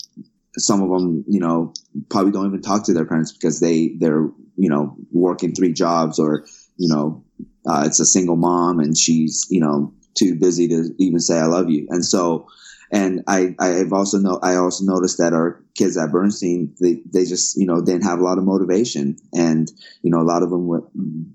[0.57, 1.73] some of them you know
[2.09, 6.19] probably don't even talk to their parents because they they're you know working three jobs
[6.19, 6.45] or
[6.77, 7.23] you know
[7.67, 11.45] uh, it's a single mom and she's, you know, too busy to even say I
[11.45, 11.87] love you.
[11.89, 12.47] And so,
[12.93, 17.25] and I, I've also know, I also noticed that our kids at Bernstein, they, they
[17.25, 19.67] just, you know, didn't have a lot of motivation and,
[20.03, 20.83] you know, a lot of them would,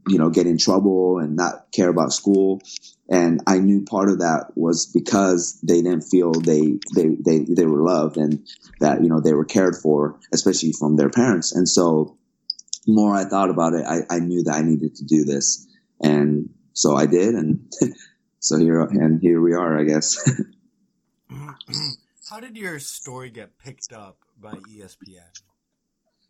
[0.07, 2.63] you know, get in trouble and not care about school.
[3.11, 7.67] And I knew part of that was because they didn't feel they, they, they, they
[7.67, 8.47] were loved and
[8.79, 11.53] that, you know, they were cared for, especially from their parents.
[11.53, 12.17] And so,
[12.87, 15.67] more I thought about it, I, I knew that I needed to do this.
[16.01, 17.35] And so I did.
[17.35, 17.69] And
[18.39, 20.19] so here, and here we are, I guess.
[22.31, 25.25] How did your story get picked up by ESPN?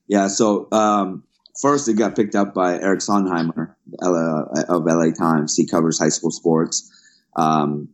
[0.06, 0.28] Yeah.
[0.28, 1.24] So, um,
[1.60, 5.56] first it got picked up by Eric Sondheimer of LA Times.
[5.56, 6.90] He covers high school sports.
[7.36, 7.88] Um,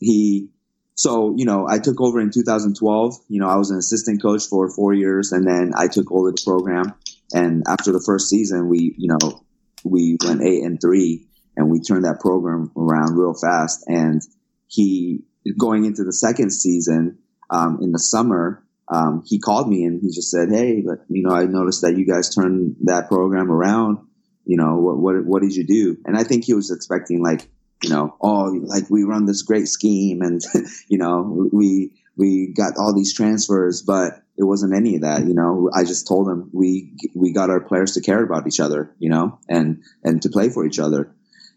[0.00, 0.48] he,
[0.94, 3.14] so, you know, I took over in 2012.
[3.28, 6.30] You know, I was an assistant coach for four years and then I took over
[6.30, 6.94] the program.
[7.32, 9.44] And after the first season, we, you know,
[9.84, 13.84] we went eight and three and we turned that program around real fast.
[13.86, 14.22] And
[14.66, 15.22] he,
[15.56, 17.18] going into the second season,
[17.50, 21.22] um, in the summer, um, he called me and he just said, Hey, but, you
[21.22, 23.98] know, I noticed that you guys turned that program around.
[24.44, 25.98] You know, what, what, what did you do?
[26.06, 27.48] And I think he was expecting like,
[27.82, 30.42] you know, oh, like we run this great scheme and,
[30.88, 35.26] you know, we, we got all these transfers, but it wasn't any of that.
[35.26, 38.60] You know, I just told him we we got our players to care about each
[38.60, 41.14] other, you know, and and to play for each other,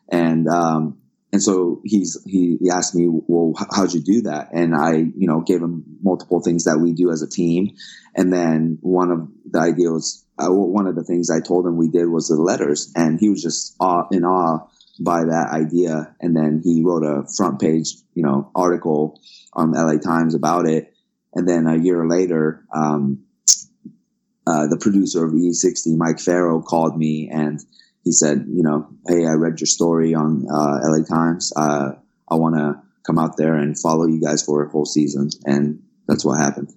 [0.09, 1.00] and um
[1.33, 4.49] and so he's he, he asked me, well, how'd you do that?
[4.51, 7.75] And I you know gave him multiple things that we do as a team,
[8.15, 11.89] and then one of the ideas, uh, one of the things I told him we
[11.89, 14.67] did was the letters, and he was just awe, in awe
[14.99, 19.19] by that idea, and then he wrote a front page you know article
[19.53, 20.93] on LA Times about it.
[21.33, 23.23] And then a year later, um,
[24.45, 27.61] uh, the producer of E60, Mike Farrow, called me and
[28.03, 31.53] he said, you know, hey, I read your story on uh, LA Times.
[31.55, 31.93] Uh,
[32.29, 35.29] I want to come out there and follow you guys for a whole season.
[35.45, 36.73] And that's what happened.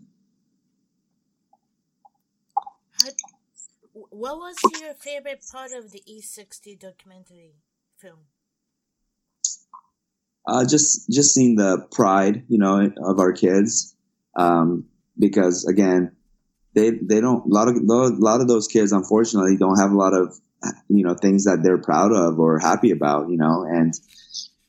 [3.93, 7.57] What was your favorite part of the E60 documentary
[7.99, 8.21] film?
[10.47, 13.97] uh, just just seeing the pride, you know, of our kids,
[14.37, 14.85] um,
[15.19, 16.15] because again,
[16.75, 19.97] they they don't a lot of a lot of those kids, unfortunately, don't have a
[19.97, 20.39] lot of
[20.89, 23.95] you know things that they're proud of or happy about, you know, and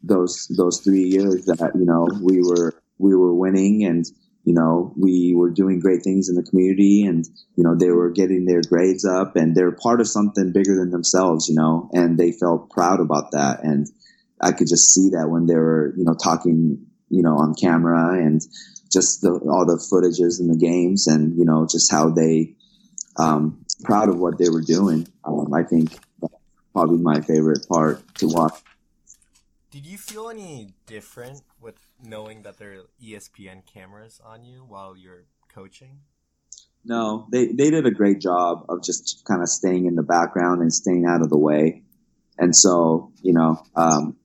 [0.03, 4.05] those those three years that you know we were we were winning and
[4.43, 8.12] you know we were doing great things in the community and you know they were
[8.12, 12.17] getting their grades up and they're part of something bigger than themselves you know and
[12.19, 13.63] they felt proud about that.
[13.63, 13.88] And
[14.41, 18.13] I could just see that when they were, you know, talking, you know, on camera
[18.21, 18.41] and
[18.91, 22.55] just the, all the footages in the games and, you know, just how they,
[23.17, 25.08] um, proud of what they were doing.
[25.23, 25.97] Um, I think
[26.73, 28.54] probably my favorite part to watch.
[29.71, 34.95] Did you feel any different with knowing that there are ESPN cameras on you while
[34.95, 35.99] you're coaching?
[36.86, 40.62] No, they, they did a great job of just kind of staying in the background
[40.62, 41.84] and staying out of the way.
[42.38, 44.17] And so, you know, um,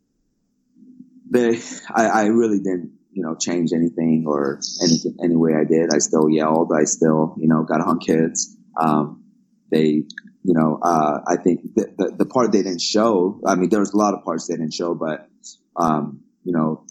[1.30, 5.94] they, I, I really didn't, you know, change anything or anything, any way I did.
[5.94, 6.70] I still yelled.
[6.76, 8.56] I still, you know, got on kids.
[8.80, 9.24] Um,
[9.70, 10.04] they,
[10.42, 13.80] you know, uh, I think the, the, the, part they didn't show, I mean, there
[13.80, 15.28] was a lot of parts they didn't show, but,
[15.76, 16.84] um, you know,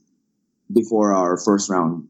[0.71, 2.08] before our first round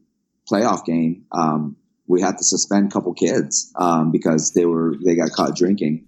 [0.50, 5.16] playoff game, um, we had to suspend a couple kids, um, because they were, they
[5.16, 6.06] got caught drinking.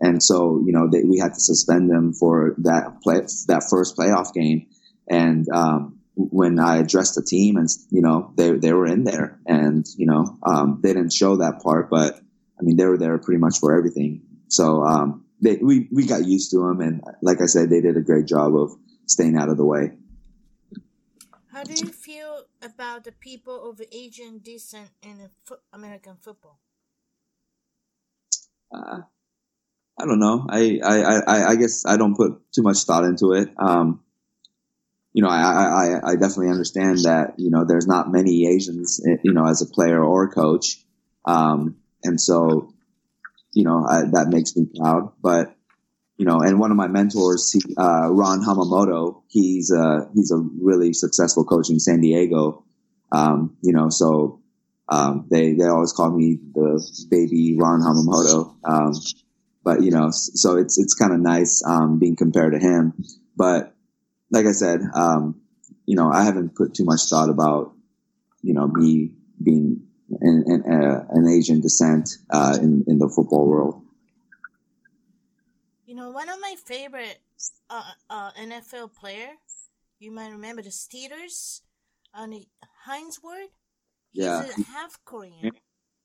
[0.00, 3.96] And so, you know, they, we had to suspend them for that play, that first
[3.96, 4.66] playoff game.
[5.08, 9.40] And, um, when I addressed the team and, you know, they, they were in there
[9.46, 12.20] and, you know, um, they didn't show that part, but
[12.62, 14.22] I mean, they were there pretty much for everything.
[14.46, 16.80] So, um, they, we, we got used to them.
[16.80, 18.70] And like I said, they did a great job of
[19.06, 19.90] staying out of the way.
[21.52, 26.60] How do you feel about the people of Asian descent in fo- American football?
[28.72, 29.00] Uh,
[30.00, 30.46] I don't know.
[30.48, 33.50] I, I, I, I guess I don't put too much thought into it.
[33.58, 34.02] Um,
[35.12, 39.16] you know, I, I, I definitely understand that, you know, there's not many Asians, eh,
[39.22, 40.82] you know, as a player or a coach.
[41.26, 42.72] Um, and so,
[43.52, 45.56] you know, I, that makes me proud, but,
[46.16, 50.38] you know, and one of my mentors, he, uh, Ron Hamamoto, he's, uh, he's a
[50.38, 52.64] really successful coach in San Diego.
[53.10, 54.40] Um, you know, so,
[54.88, 58.56] um, they, they always call me the baby Ron Hamamoto.
[58.64, 58.92] Um,
[59.64, 62.94] but you know, so it's, it's kind of nice, um, being compared to him,
[63.36, 63.74] but,
[64.30, 65.42] like I said, um,
[65.84, 67.74] you know, I haven't put too much thought about,
[68.40, 69.12] you know, me
[69.42, 69.82] being
[70.20, 73.82] an, an, uh, an Asian descent uh, in in the football world.
[75.86, 77.20] You know, one of my favorite
[77.68, 79.30] uh, uh NFL player,
[79.98, 81.60] you might remember the Steelers,
[82.14, 82.44] on
[82.84, 83.48] Hines Ward.
[84.12, 85.56] He's Yeah, a half Korean.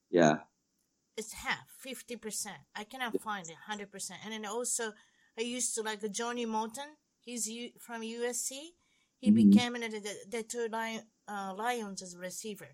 [0.09, 0.37] yeah,
[1.17, 2.57] It's half, fifty percent.
[2.75, 4.19] I cannot find it, hundred percent.
[4.23, 4.93] And then also,
[5.37, 6.95] I used to like Johnnie Morton.
[7.19, 8.75] He's U- from USC.
[9.19, 9.35] He Mhm.
[9.51, 12.69] became an, the, the two Lion, uh, Lions as a receiver.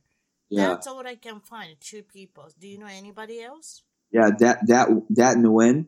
[0.55, 1.75] Yeah, That's all I can find.
[1.79, 2.45] Two people.
[2.59, 3.83] Do you know anybody else?
[4.11, 4.29] yeah.
[4.39, 5.87] that Dat Dat Nguyen,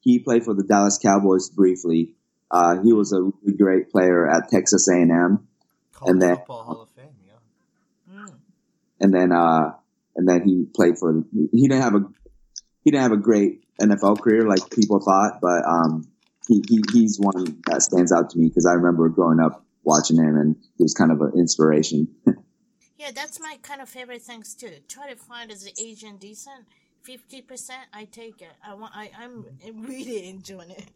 [0.00, 2.14] he played for the Dallas Cowboys briefly.
[2.50, 5.48] Uh, he was a really great player at Texas A and M,
[6.06, 8.20] And then- Football Hall of Fame, yeah.
[8.22, 8.34] Mm.
[9.00, 9.72] and then uh,
[10.16, 11.24] and then he played for.
[11.52, 12.04] He didn't have a
[12.84, 16.06] he didn't have a great NFL career like people thought, but um,
[16.48, 20.16] he, he he's one that stands out to me because I remember growing up watching
[20.16, 22.08] him, and he was kind of an inspiration.
[22.98, 24.78] Yeah, that's my kind of favorite things too.
[24.88, 26.66] Try to find as an Asian decent.
[27.02, 28.52] Fifty percent, I take it.
[28.66, 28.92] I want.
[28.96, 29.44] I, I'm
[29.82, 30.88] really enjoying it.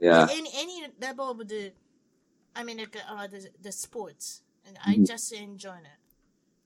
[0.00, 1.72] yeah, Any any level of the,
[2.54, 5.06] I mean, like, uh, the the sports, and I Mhm.
[5.06, 6.00] just enjoy it.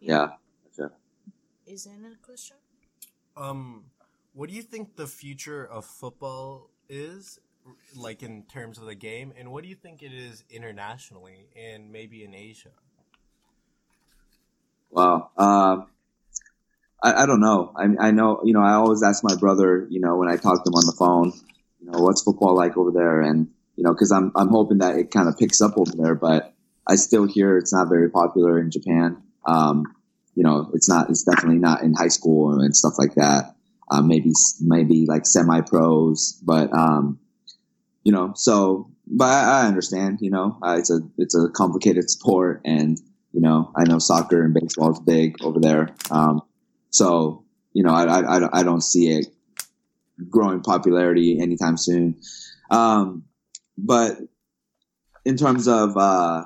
[0.01, 0.37] yeah.
[0.75, 0.93] Sure.
[1.67, 2.57] Is there another question?
[3.37, 3.85] Um,
[4.33, 7.39] what do you think the future of football is,
[7.95, 11.91] like in terms of the game, and what do you think it is internationally and
[11.93, 12.71] maybe in Asia?
[14.91, 15.31] Wow.
[15.37, 15.87] Um,
[17.03, 17.73] I, I don't know.
[17.77, 20.65] I, I know, you know, I always ask my brother, you know, when I talk
[20.65, 21.33] to him on the phone,
[21.81, 23.21] you know, what's football like over there?
[23.21, 26.15] And, you know, cause I'm, I'm hoping that it kind of picks up over there,
[26.15, 26.53] but
[26.87, 29.23] I still hear it's not very popular in Japan.
[29.47, 29.85] Um,
[30.35, 33.55] you know, it's not, it's definitely not in high school and stuff like that.
[33.91, 37.19] Um, maybe, maybe like semi pros, but, um,
[38.05, 42.11] you know, so, but I, I understand, you know, uh, it's a, it's a complicated
[42.11, 42.99] sport and,
[43.33, 45.95] you know, I know soccer and baseball is big over there.
[46.11, 46.43] Um,
[46.91, 49.27] so, you know, I, I, I don't- see it
[50.29, 52.17] growing popularity anytime soon.
[52.71, 53.25] Um,
[53.79, 54.19] but
[55.25, 56.45] in terms of, uh,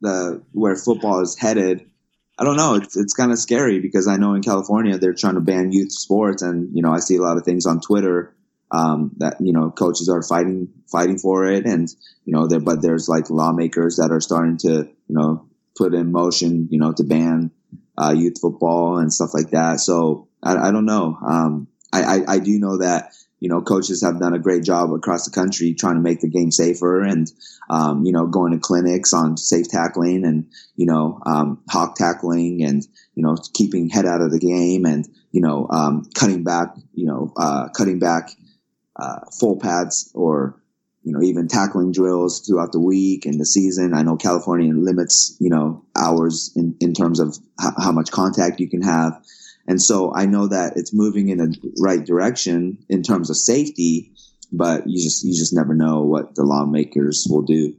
[0.00, 1.90] the, where football is headed,
[2.38, 2.74] I don't know.
[2.74, 5.92] It's, it's kind of scary because I know in California they're trying to ban youth
[5.92, 8.34] sports and, you know, I see a lot of things on Twitter,
[8.70, 11.64] um, that, you know, coaches are fighting, fighting for it.
[11.66, 11.88] And,
[12.24, 15.46] you know, there, but there's like lawmakers that are starting to, you know,
[15.76, 17.50] put in motion, you know, to ban,
[17.98, 19.80] uh, youth football and stuff like that.
[19.80, 21.18] So I, I don't know.
[21.26, 24.92] Um, I, I, I do know that, you know, coaches have done a great job
[24.92, 27.30] across the country trying to make the game safer and,
[27.68, 30.46] um, you know, going to clinics on safe tackling and,
[30.76, 35.06] you know, um, hawk tackling and, you know, keeping head out of the game and,
[35.30, 38.30] you know, um, cutting back, you know, uh, cutting back,
[38.96, 40.60] uh, full pads or,
[41.04, 43.92] you know, even tackling drills throughout the week and the season.
[43.94, 48.58] I know California limits, you know, hours in, in terms of h- how much contact
[48.58, 49.22] you can have.
[49.66, 54.12] And so I know that it's moving in the right direction in terms of safety,
[54.50, 57.74] but you just, you just never know what the lawmakers will do.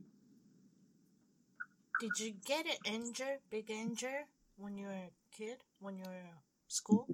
[2.00, 4.26] Did you get an injury, big injury,
[4.58, 6.36] when you were a kid, when you were in
[6.68, 7.08] school?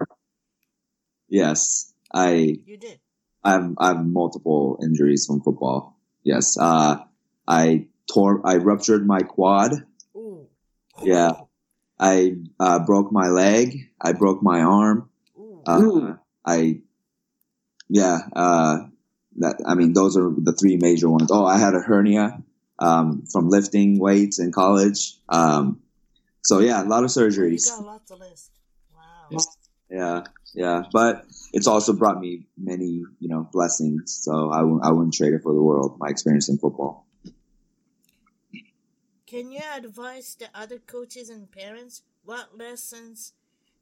[1.28, 3.00] Yes, I, You did.
[3.42, 5.98] I have, I have multiple injuries from football.
[6.22, 6.56] Yes.
[6.58, 6.98] Uh,
[7.46, 9.84] I tore, I ruptured my quad.
[10.16, 10.46] Ooh.
[11.02, 11.32] Yeah.
[11.98, 13.90] I, uh, broke my leg.
[14.00, 15.08] I broke my arm.
[15.64, 16.14] Uh,
[16.44, 16.80] I,
[17.88, 18.78] yeah, uh,
[19.36, 21.30] that, I mean, those are the three major ones.
[21.30, 22.42] Oh, I had a hernia,
[22.78, 25.14] um, from lifting weights in college.
[25.28, 25.80] Um,
[26.42, 27.68] so yeah, a lot of you surgeries.
[27.68, 28.50] got a lot to list.
[28.92, 29.38] Wow.
[29.90, 30.24] Yeah.
[30.54, 34.20] Yeah, but it's also brought me many, you know, blessings.
[34.22, 35.96] So I w- I wouldn't trade it for the world.
[35.98, 37.06] My experience in football.
[39.26, 43.32] Can you advise the other coaches and parents what lessons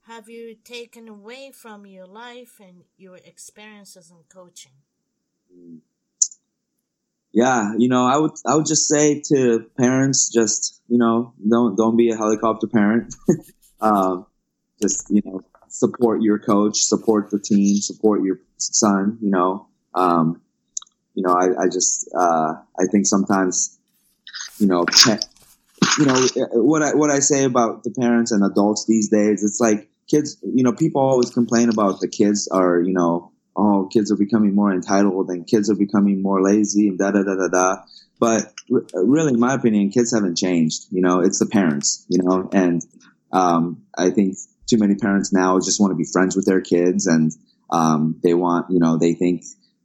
[0.06, 4.72] have you taken away from your life and your experiences in coaching?
[7.32, 11.76] Yeah, you know, I would I would just say to parents, just you know, don't
[11.76, 13.14] don't be a helicopter parent.
[13.80, 14.26] um,
[14.80, 15.40] just you know,
[15.70, 19.18] support your coach, support the team, support your son.
[19.22, 20.40] You know, um,
[21.14, 23.78] you know, I, I just uh, I think sometimes,
[24.58, 24.84] you know,
[25.98, 29.42] you know what I what I say about the parents and adults these days.
[29.42, 30.36] It's like kids.
[30.42, 34.54] You know, people always complain about the kids are you know oh, kids are becoming
[34.54, 37.82] more entitled and kids are becoming more lazy and da da da da da.
[38.18, 40.86] But r- really, in my opinion, kids haven't changed.
[40.90, 42.04] You know, it's the parents.
[42.08, 42.84] You know, and
[43.32, 44.36] um, I think
[44.70, 47.32] too many parents now just want to be friends with their kids and
[47.70, 49.42] um, they want, you know, they think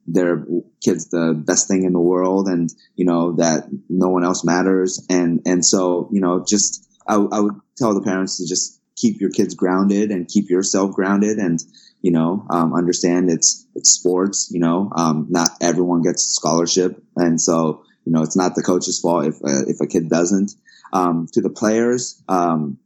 [0.08, 0.46] their
[0.84, 5.04] kids the best thing in the world and you know that no one else matters.
[5.10, 9.20] And and so you know just I, I would tell the parents to just keep
[9.20, 11.60] your kids grounded and keep yourself grounded and
[12.02, 17.02] you know um, understand it's it's sports you know um, not everyone gets scholarship.
[17.16, 20.54] And so you know it's not the coach's fault if uh, if a kid doesn't.
[20.94, 22.78] Um, to the players um,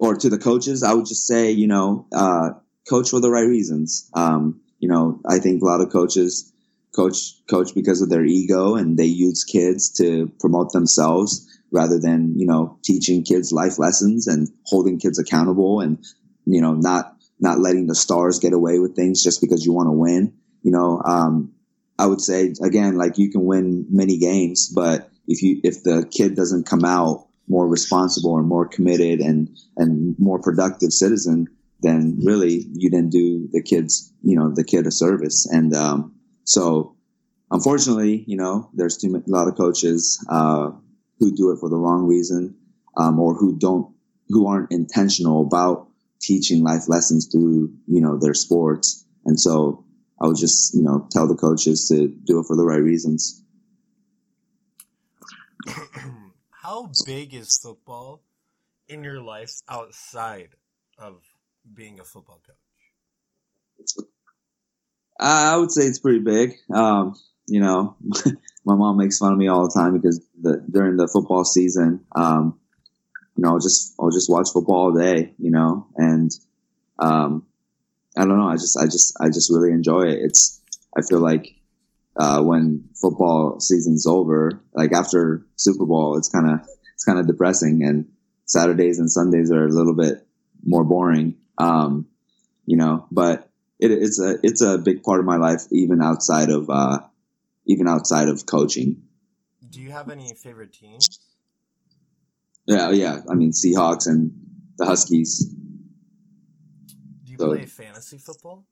[0.00, 2.50] or to the coaches I would just say you know uh,
[2.88, 4.10] coach for the right reasons.
[4.14, 6.52] Um, you know I think a lot of coaches
[6.96, 12.36] coach coach because of their ego and they use kids to promote themselves rather than
[12.36, 16.04] you know teaching kids life lessons and holding kids accountable and
[16.46, 19.86] you know not not letting the stars get away with things just because you want
[19.86, 20.34] to win.
[20.62, 21.52] You know um,
[21.98, 26.06] i would say again like you can win many games but if you if the
[26.10, 31.48] kid doesn't come out more responsible and more committed and and more productive citizen
[31.82, 35.46] then really you didn't do the kids you know the kid a service.
[35.50, 36.96] And um, so
[37.50, 40.70] unfortunately you know there's too many, a lot of coaches uh,
[41.18, 42.56] who do it for the wrong reason
[42.96, 43.92] um, or who don't
[44.28, 45.88] who aren't intentional about
[46.20, 49.04] teaching life lessons through you know their sports.
[49.26, 49.84] And so
[50.22, 53.42] i would just you know tell the coaches to do it for the right reasons
[56.70, 58.22] How big is football
[58.86, 60.50] in your life outside
[60.98, 61.20] of
[61.74, 62.56] being a football coach?
[65.18, 67.16] i would say it's pretty big um,
[67.48, 67.96] you know
[68.64, 72.06] my mom makes fun of me all the time because the, during the football season
[72.14, 72.56] um,
[73.36, 76.30] you know, I'll just I'll just watch football all day, you know, and
[77.00, 77.46] um,
[78.16, 78.48] I don't know.
[78.48, 80.20] I just I just I just really enjoy it.
[80.22, 80.60] It's
[80.96, 81.59] I feel like
[82.16, 86.60] uh, when football season's over, like after Super Bowl, it's kind of
[86.94, 88.06] it's kind of depressing, and
[88.46, 90.26] Saturdays and Sundays are a little bit
[90.64, 92.06] more boring, um,
[92.66, 93.06] you know.
[93.10, 93.48] But
[93.78, 97.00] it, it's a it's a big part of my life, even outside of uh,
[97.66, 99.02] even outside of coaching.
[99.70, 101.06] Do you have any favorite teams?
[102.66, 103.20] Yeah, yeah.
[103.30, 104.32] I mean, Seahawks and
[104.76, 105.44] the Huskies.
[107.24, 108.64] Do you So- play fantasy football?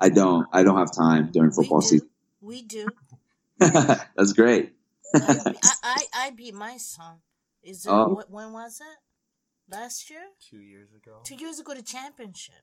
[0.00, 0.46] I don't.
[0.52, 2.08] I don't have time during football season.
[2.40, 2.88] We do.
[3.58, 4.72] That's great.
[5.14, 5.18] I,
[5.62, 7.16] I, I, I beat my son.
[7.62, 8.22] Is it, Oh.
[8.28, 9.74] when was it?
[9.74, 10.20] Last year?
[10.48, 11.20] Two years ago.
[11.24, 12.54] Two years ago, the championship.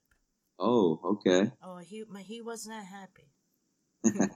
[0.57, 1.51] Oh, okay.
[1.61, 3.29] Oh, he he was not happy.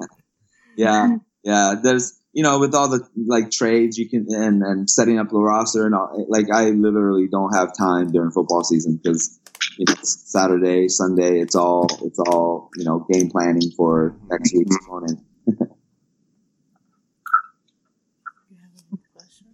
[0.78, 1.76] Yeah, yeah.
[1.82, 5.40] There's, you know, with all the like trades you can and and setting up the
[5.40, 6.26] roster and all.
[6.30, 9.40] Like, I literally don't have time during football season because
[9.78, 11.40] you know it's Saturday, Sunday.
[11.40, 15.20] It's all it's all you know game planning for next week's opponent.
[15.50, 15.58] You
[18.62, 19.47] have any question?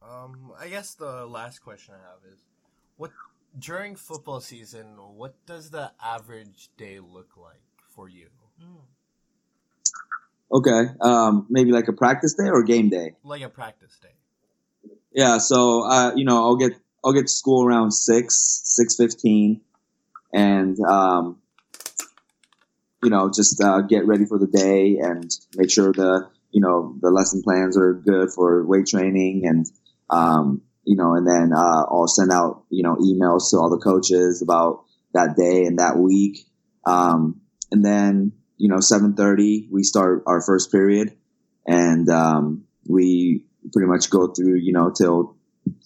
[0.00, 2.40] Um, I guess the last question I have is,
[2.96, 3.10] what
[3.58, 7.62] during football season, what does the average day look like
[7.94, 8.28] for you?
[8.62, 8.80] Mm.
[10.52, 10.92] Okay.
[11.00, 13.14] Um, maybe like a practice day or game day.
[13.24, 14.14] Like a practice day.
[15.12, 15.38] Yeah.
[15.38, 16.72] So, uh, you know, I'll get
[17.04, 19.60] I'll get to school around six six fifteen,
[20.32, 21.38] and um,
[23.02, 26.96] you know, just uh, get ready for the day and make sure the you know
[27.00, 29.66] the lesson plans are good for weight training and
[30.10, 33.82] um, you know, and then uh, I'll send out you know emails to all the
[33.82, 34.84] coaches about
[35.14, 36.46] that day and that week,
[36.86, 37.40] um,
[37.70, 41.16] and then you know seven thirty we start our first period,
[41.66, 45.36] and um, we pretty much go through you know till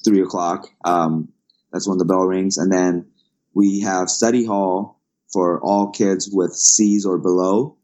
[0.05, 0.69] three o'clock.
[0.85, 1.29] Um,
[1.73, 3.07] that's when the bell rings, and then
[3.55, 4.96] we have study hall
[5.33, 7.77] for all kids with C's or below.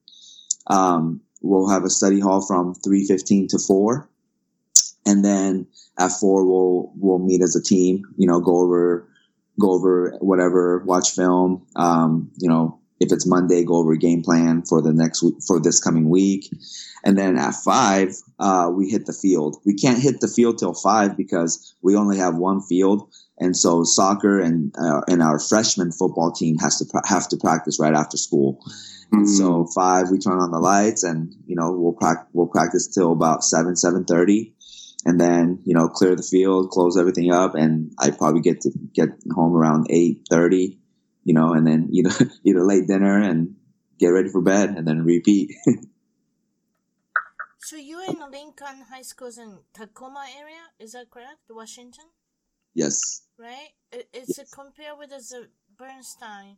[0.66, 4.08] Um, we'll have a study hall from three fifteen to four,
[5.06, 5.66] and then
[5.98, 8.04] at four we'll we'll meet as a team.
[8.16, 9.08] You know, go over
[9.60, 11.66] go over whatever, watch film.
[11.76, 15.60] Um, you know, if it's Monday, go over game plan for the next week, for
[15.60, 16.48] this coming week.
[17.04, 19.56] And then at five, uh, we hit the field.
[19.64, 23.12] We can't hit the field till five because we only have one field.
[23.38, 27.36] And so soccer and, uh, and our freshman football team has to, pra- have to
[27.36, 28.60] practice right after school.
[29.10, 32.88] And so five, we turn on the lights and, you know, we'll practice, we'll practice
[32.88, 34.54] till about seven, seven thirty
[35.04, 38.70] and then you know clear the field, close everything up, and I probably get to
[38.94, 40.78] get home around eight thirty,
[41.24, 43.56] you know, and then eat a, eat a late dinner and
[43.98, 45.54] get ready for bed, and then repeat.
[47.64, 51.46] So you're in Lincoln High School's in Tacoma area, is that correct?
[51.48, 52.06] Washington,
[52.74, 53.70] yes, right?
[53.92, 56.56] I- Is it compared with the Bernstein,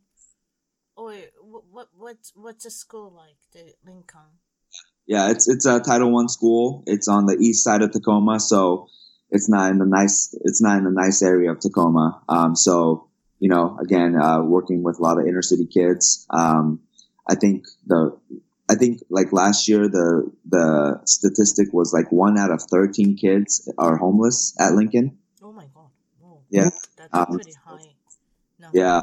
[0.95, 1.87] or wh- what?
[1.97, 2.17] What?
[2.35, 3.37] What's a school like?
[3.53, 4.39] The Lincoln.
[5.07, 6.83] yeah, it's it's a Title One school.
[6.87, 8.87] It's on the east side of Tacoma, so
[9.31, 12.21] it's not in the nice it's not in the nice area of Tacoma.
[12.29, 13.09] Um, so
[13.39, 16.25] you know, again, uh, working with a lot of inner city kids.
[16.29, 16.79] Um,
[17.27, 18.17] I think the
[18.69, 23.69] I think like last year the the statistic was like one out of thirteen kids
[23.77, 25.17] are homeless at Lincoln.
[25.43, 25.89] Oh my God!
[26.19, 26.41] Whoa.
[26.55, 26.69] Yeah.
[26.97, 27.79] That's Um, pretty high.
[28.59, 28.67] No.
[28.73, 29.01] Yeah,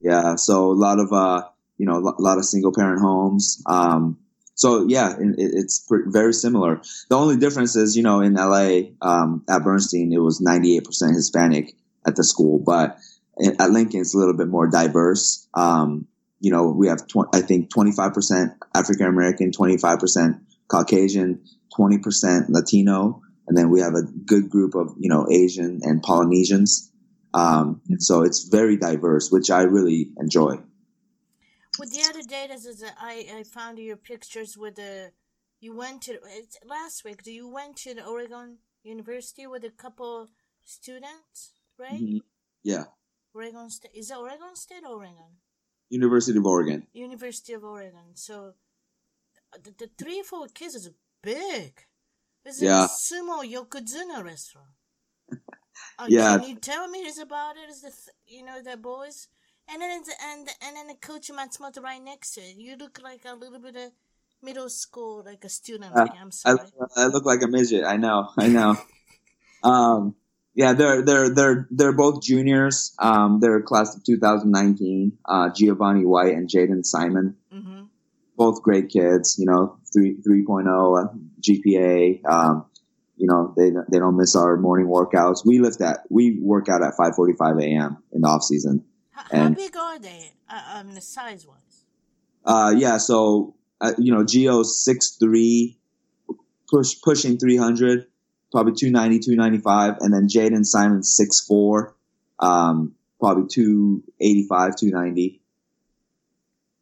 [0.00, 0.36] yeah.
[0.36, 3.62] So a lot of uh, you know, a lot of single parent homes.
[3.66, 4.18] Um,
[4.54, 6.80] so yeah, it, it- it's very similar.
[7.10, 10.84] The only difference is, you know, in LA um, at Bernstein, it was ninety eight
[10.84, 11.74] percent Hispanic
[12.06, 12.98] at the school, but
[13.60, 15.46] at Lincoln, it's a little bit more diverse.
[15.52, 16.06] Um,
[16.40, 20.36] you know, we have tw- I think twenty five percent African American, twenty five percent
[20.68, 21.42] Caucasian,
[21.74, 26.02] twenty percent Latino, and then we have a good group of you know Asian and
[26.02, 26.90] Polynesians.
[27.34, 30.58] Um, and so it's very diverse, which I really enjoy.
[31.78, 35.12] With the other day, this is a, I I found your pictures with the
[35.60, 37.22] you went to it's last week.
[37.22, 40.28] Do you went to the Oregon University with a couple
[40.64, 42.00] students, right?
[42.02, 42.20] Mhm.
[42.62, 42.84] Yeah,
[43.34, 45.32] Oregon State is it Oregon State or Oregon?
[45.88, 46.86] University of Oregon.
[46.92, 48.08] University of Oregon.
[48.14, 48.54] So
[49.62, 50.90] the, the three four kids is
[51.22, 51.86] big.
[52.60, 52.84] Yeah.
[52.84, 54.68] a sumo yokozuna restaurant.
[55.30, 55.36] Uh,
[56.08, 56.38] Yeah.
[56.38, 57.70] Can you tell me is about it?
[57.70, 57.92] Is the
[58.26, 59.28] you know the boys?
[59.68, 62.56] And then it's, and and then the coach Matsumoto right next to it.
[62.56, 63.90] You look like a little bit of
[64.42, 65.94] middle school, like a student.
[65.94, 66.58] Uh, I'm sorry.
[66.96, 67.84] I look like a midget.
[67.84, 68.28] I know.
[68.38, 68.76] I know.
[69.64, 70.14] um,
[70.54, 72.94] yeah, they're they're they're they're both juniors.
[72.98, 75.18] Um, they're class of 2019.
[75.24, 77.82] Uh, Giovanni White and Jaden Simon, mm-hmm.
[78.36, 79.36] both great kids.
[79.38, 81.08] You know, three 3.0 uh,
[81.48, 82.24] GPA.
[82.24, 82.66] Um,
[83.16, 85.44] you know, they they don't miss our morning workouts.
[85.44, 88.02] We lift at we work out at 5:45 a.m.
[88.12, 88.84] in the off season.
[89.10, 90.32] How, how big are they?
[90.48, 91.84] Uh, um, the size wise.
[92.44, 95.78] Uh, yeah, so uh, you know, Gio's six three,
[96.70, 98.06] push pushing three hundred,
[98.52, 101.96] probably 290, 295, and then Jaden Simon six four,
[102.38, 105.40] um, probably two eighty five, two ninety.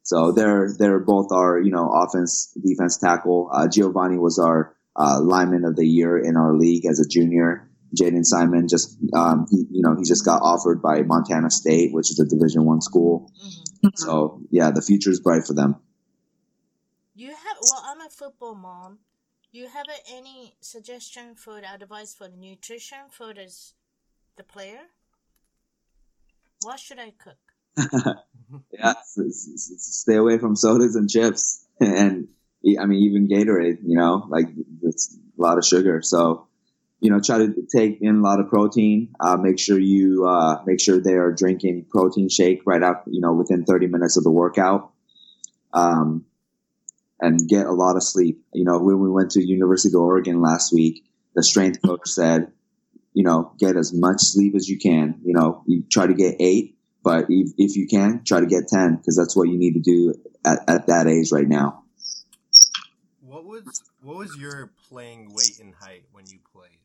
[0.05, 3.49] So they're they're both our you know offense defense tackle.
[3.51, 7.71] Uh, Giovanni was our uh, lineman of the year in our league as a junior.
[7.99, 12.11] Jaden Simon just um, he you know he just got offered by Montana State, which
[12.11, 13.31] is a Division one school.
[13.43, 13.87] Mm-hmm.
[13.95, 15.77] So yeah, the future is bright for them.
[17.15, 18.99] You have well, I'm a football mom.
[19.51, 23.73] You have any suggestion for the advice for the nutrition for this
[24.37, 24.81] the player?
[26.61, 27.37] What should I cook?
[28.71, 32.27] yeah, stay away from sodas and chips, and
[32.79, 33.79] I mean even Gatorade.
[33.83, 34.47] You know, like
[34.83, 36.01] it's a lot of sugar.
[36.01, 36.47] So,
[36.99, 39.13] you know, try to take in a lot of protein.
[39.19, 43.21] Uh, make sure you uh, make sure they are drinking protein shake right after you
[43.21, 44.91] know within 30 minutes of the workout.
[45.73, 46.25] Um,
[47.19, 48.43] and get a lot of sleep.
[48.53, 52.51] You know, when we went to University of Oregon last week, the strength coach said,
[53.13, 55.21] you know, get as much sleep as you can.
[55.23, 56.74] You know, you try to get eight,
[57.05, 59.79] but if, if you can, try to get 10 because that's what you need to
[59.79, 61.83] do at, at that age right now.
[63.21, 66.79] What was what was your playing weight and height when you played?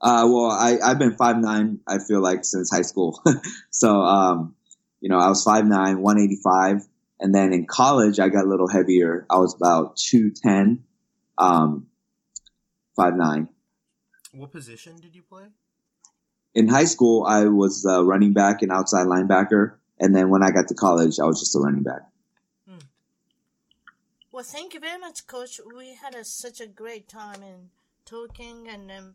[0.00, 1.80] Uh, well, I, I've been five nine.
[1.86, 3.20] I feel like since high school.
[3.70, 4.54] so, um,
[5.00, 6.86] you know, I was five nine, one eighty five,
[7.20, 9.26] and then in college I got a little heavier.
[9.28, 10.84] I was about two ten,
[11.36, 11.88] um,
[12.96, 13.48] five nine.
[14.32, 15.46] What position did you play?
[16.54, 20.50] In high school, I was a running back and outside linebacker, and then when I
[20.50, 22.02] got to college, I was just a running back.
[24.38, 25.60] Well, thank you very much, Coach.
[25.74, 27.70] We had a, such a great time in
[28.04, 29.14] talking, and um,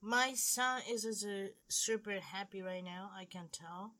[0.00, 3.12] my son is, is uh, super happy right now.
[3.16, 3.92] I can tell.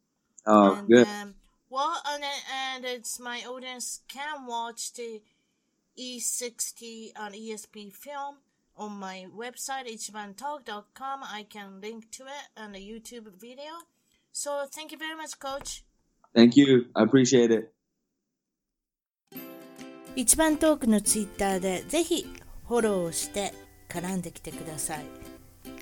[0.47, 1.07] Oh, and, good.
[1.07, 1.35] Um,
[1.69, 5.23] well, and, and it's my audience can watch the
[5.97, 8.39] E60 on ESPN film
[8.81, 11.21] on my website, ichibantalk.com.
[11.23, 13.73] I can link to it on the YouTube video.
[14.33, 15.85] So thank you very much, Coach.
[16.35, 16.87] Thank you.
[16.97, 17.73] I appreciate it.
[20.17, 22.27] 一番トークのツイッターでぜひ
[22.67, 23.55] フォローして
[23.89, 25.05] 絡んできてください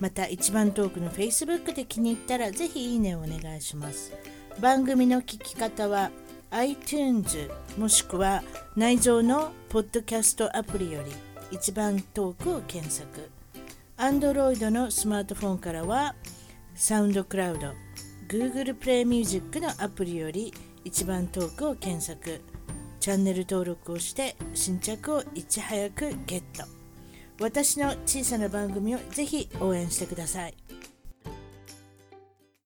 [0.01, 4.13] また一番トークの Facebook で気に入ったらぜひいいねをお願いします
[4.61, 6.11] 番組の聞き方は
[6.51, 8.43] iTunes もしくは
[8.77, 13.31] 内蔵のポッドキャストアプリより一番トークを検索。
[13.97, 16.15] Android のスマートフォンからは
[16.75, 17.73] サウンドクラウド
[18.29, 20.53] Google プレイミュージックのアプリより
[20.85, 22.41] 一番トークを検索。
[23.01, 26.65] チャンネル登録をして新着をいち早くゲット。
[27.41, 30.55] 私の小さな番組をぜひ応援してください。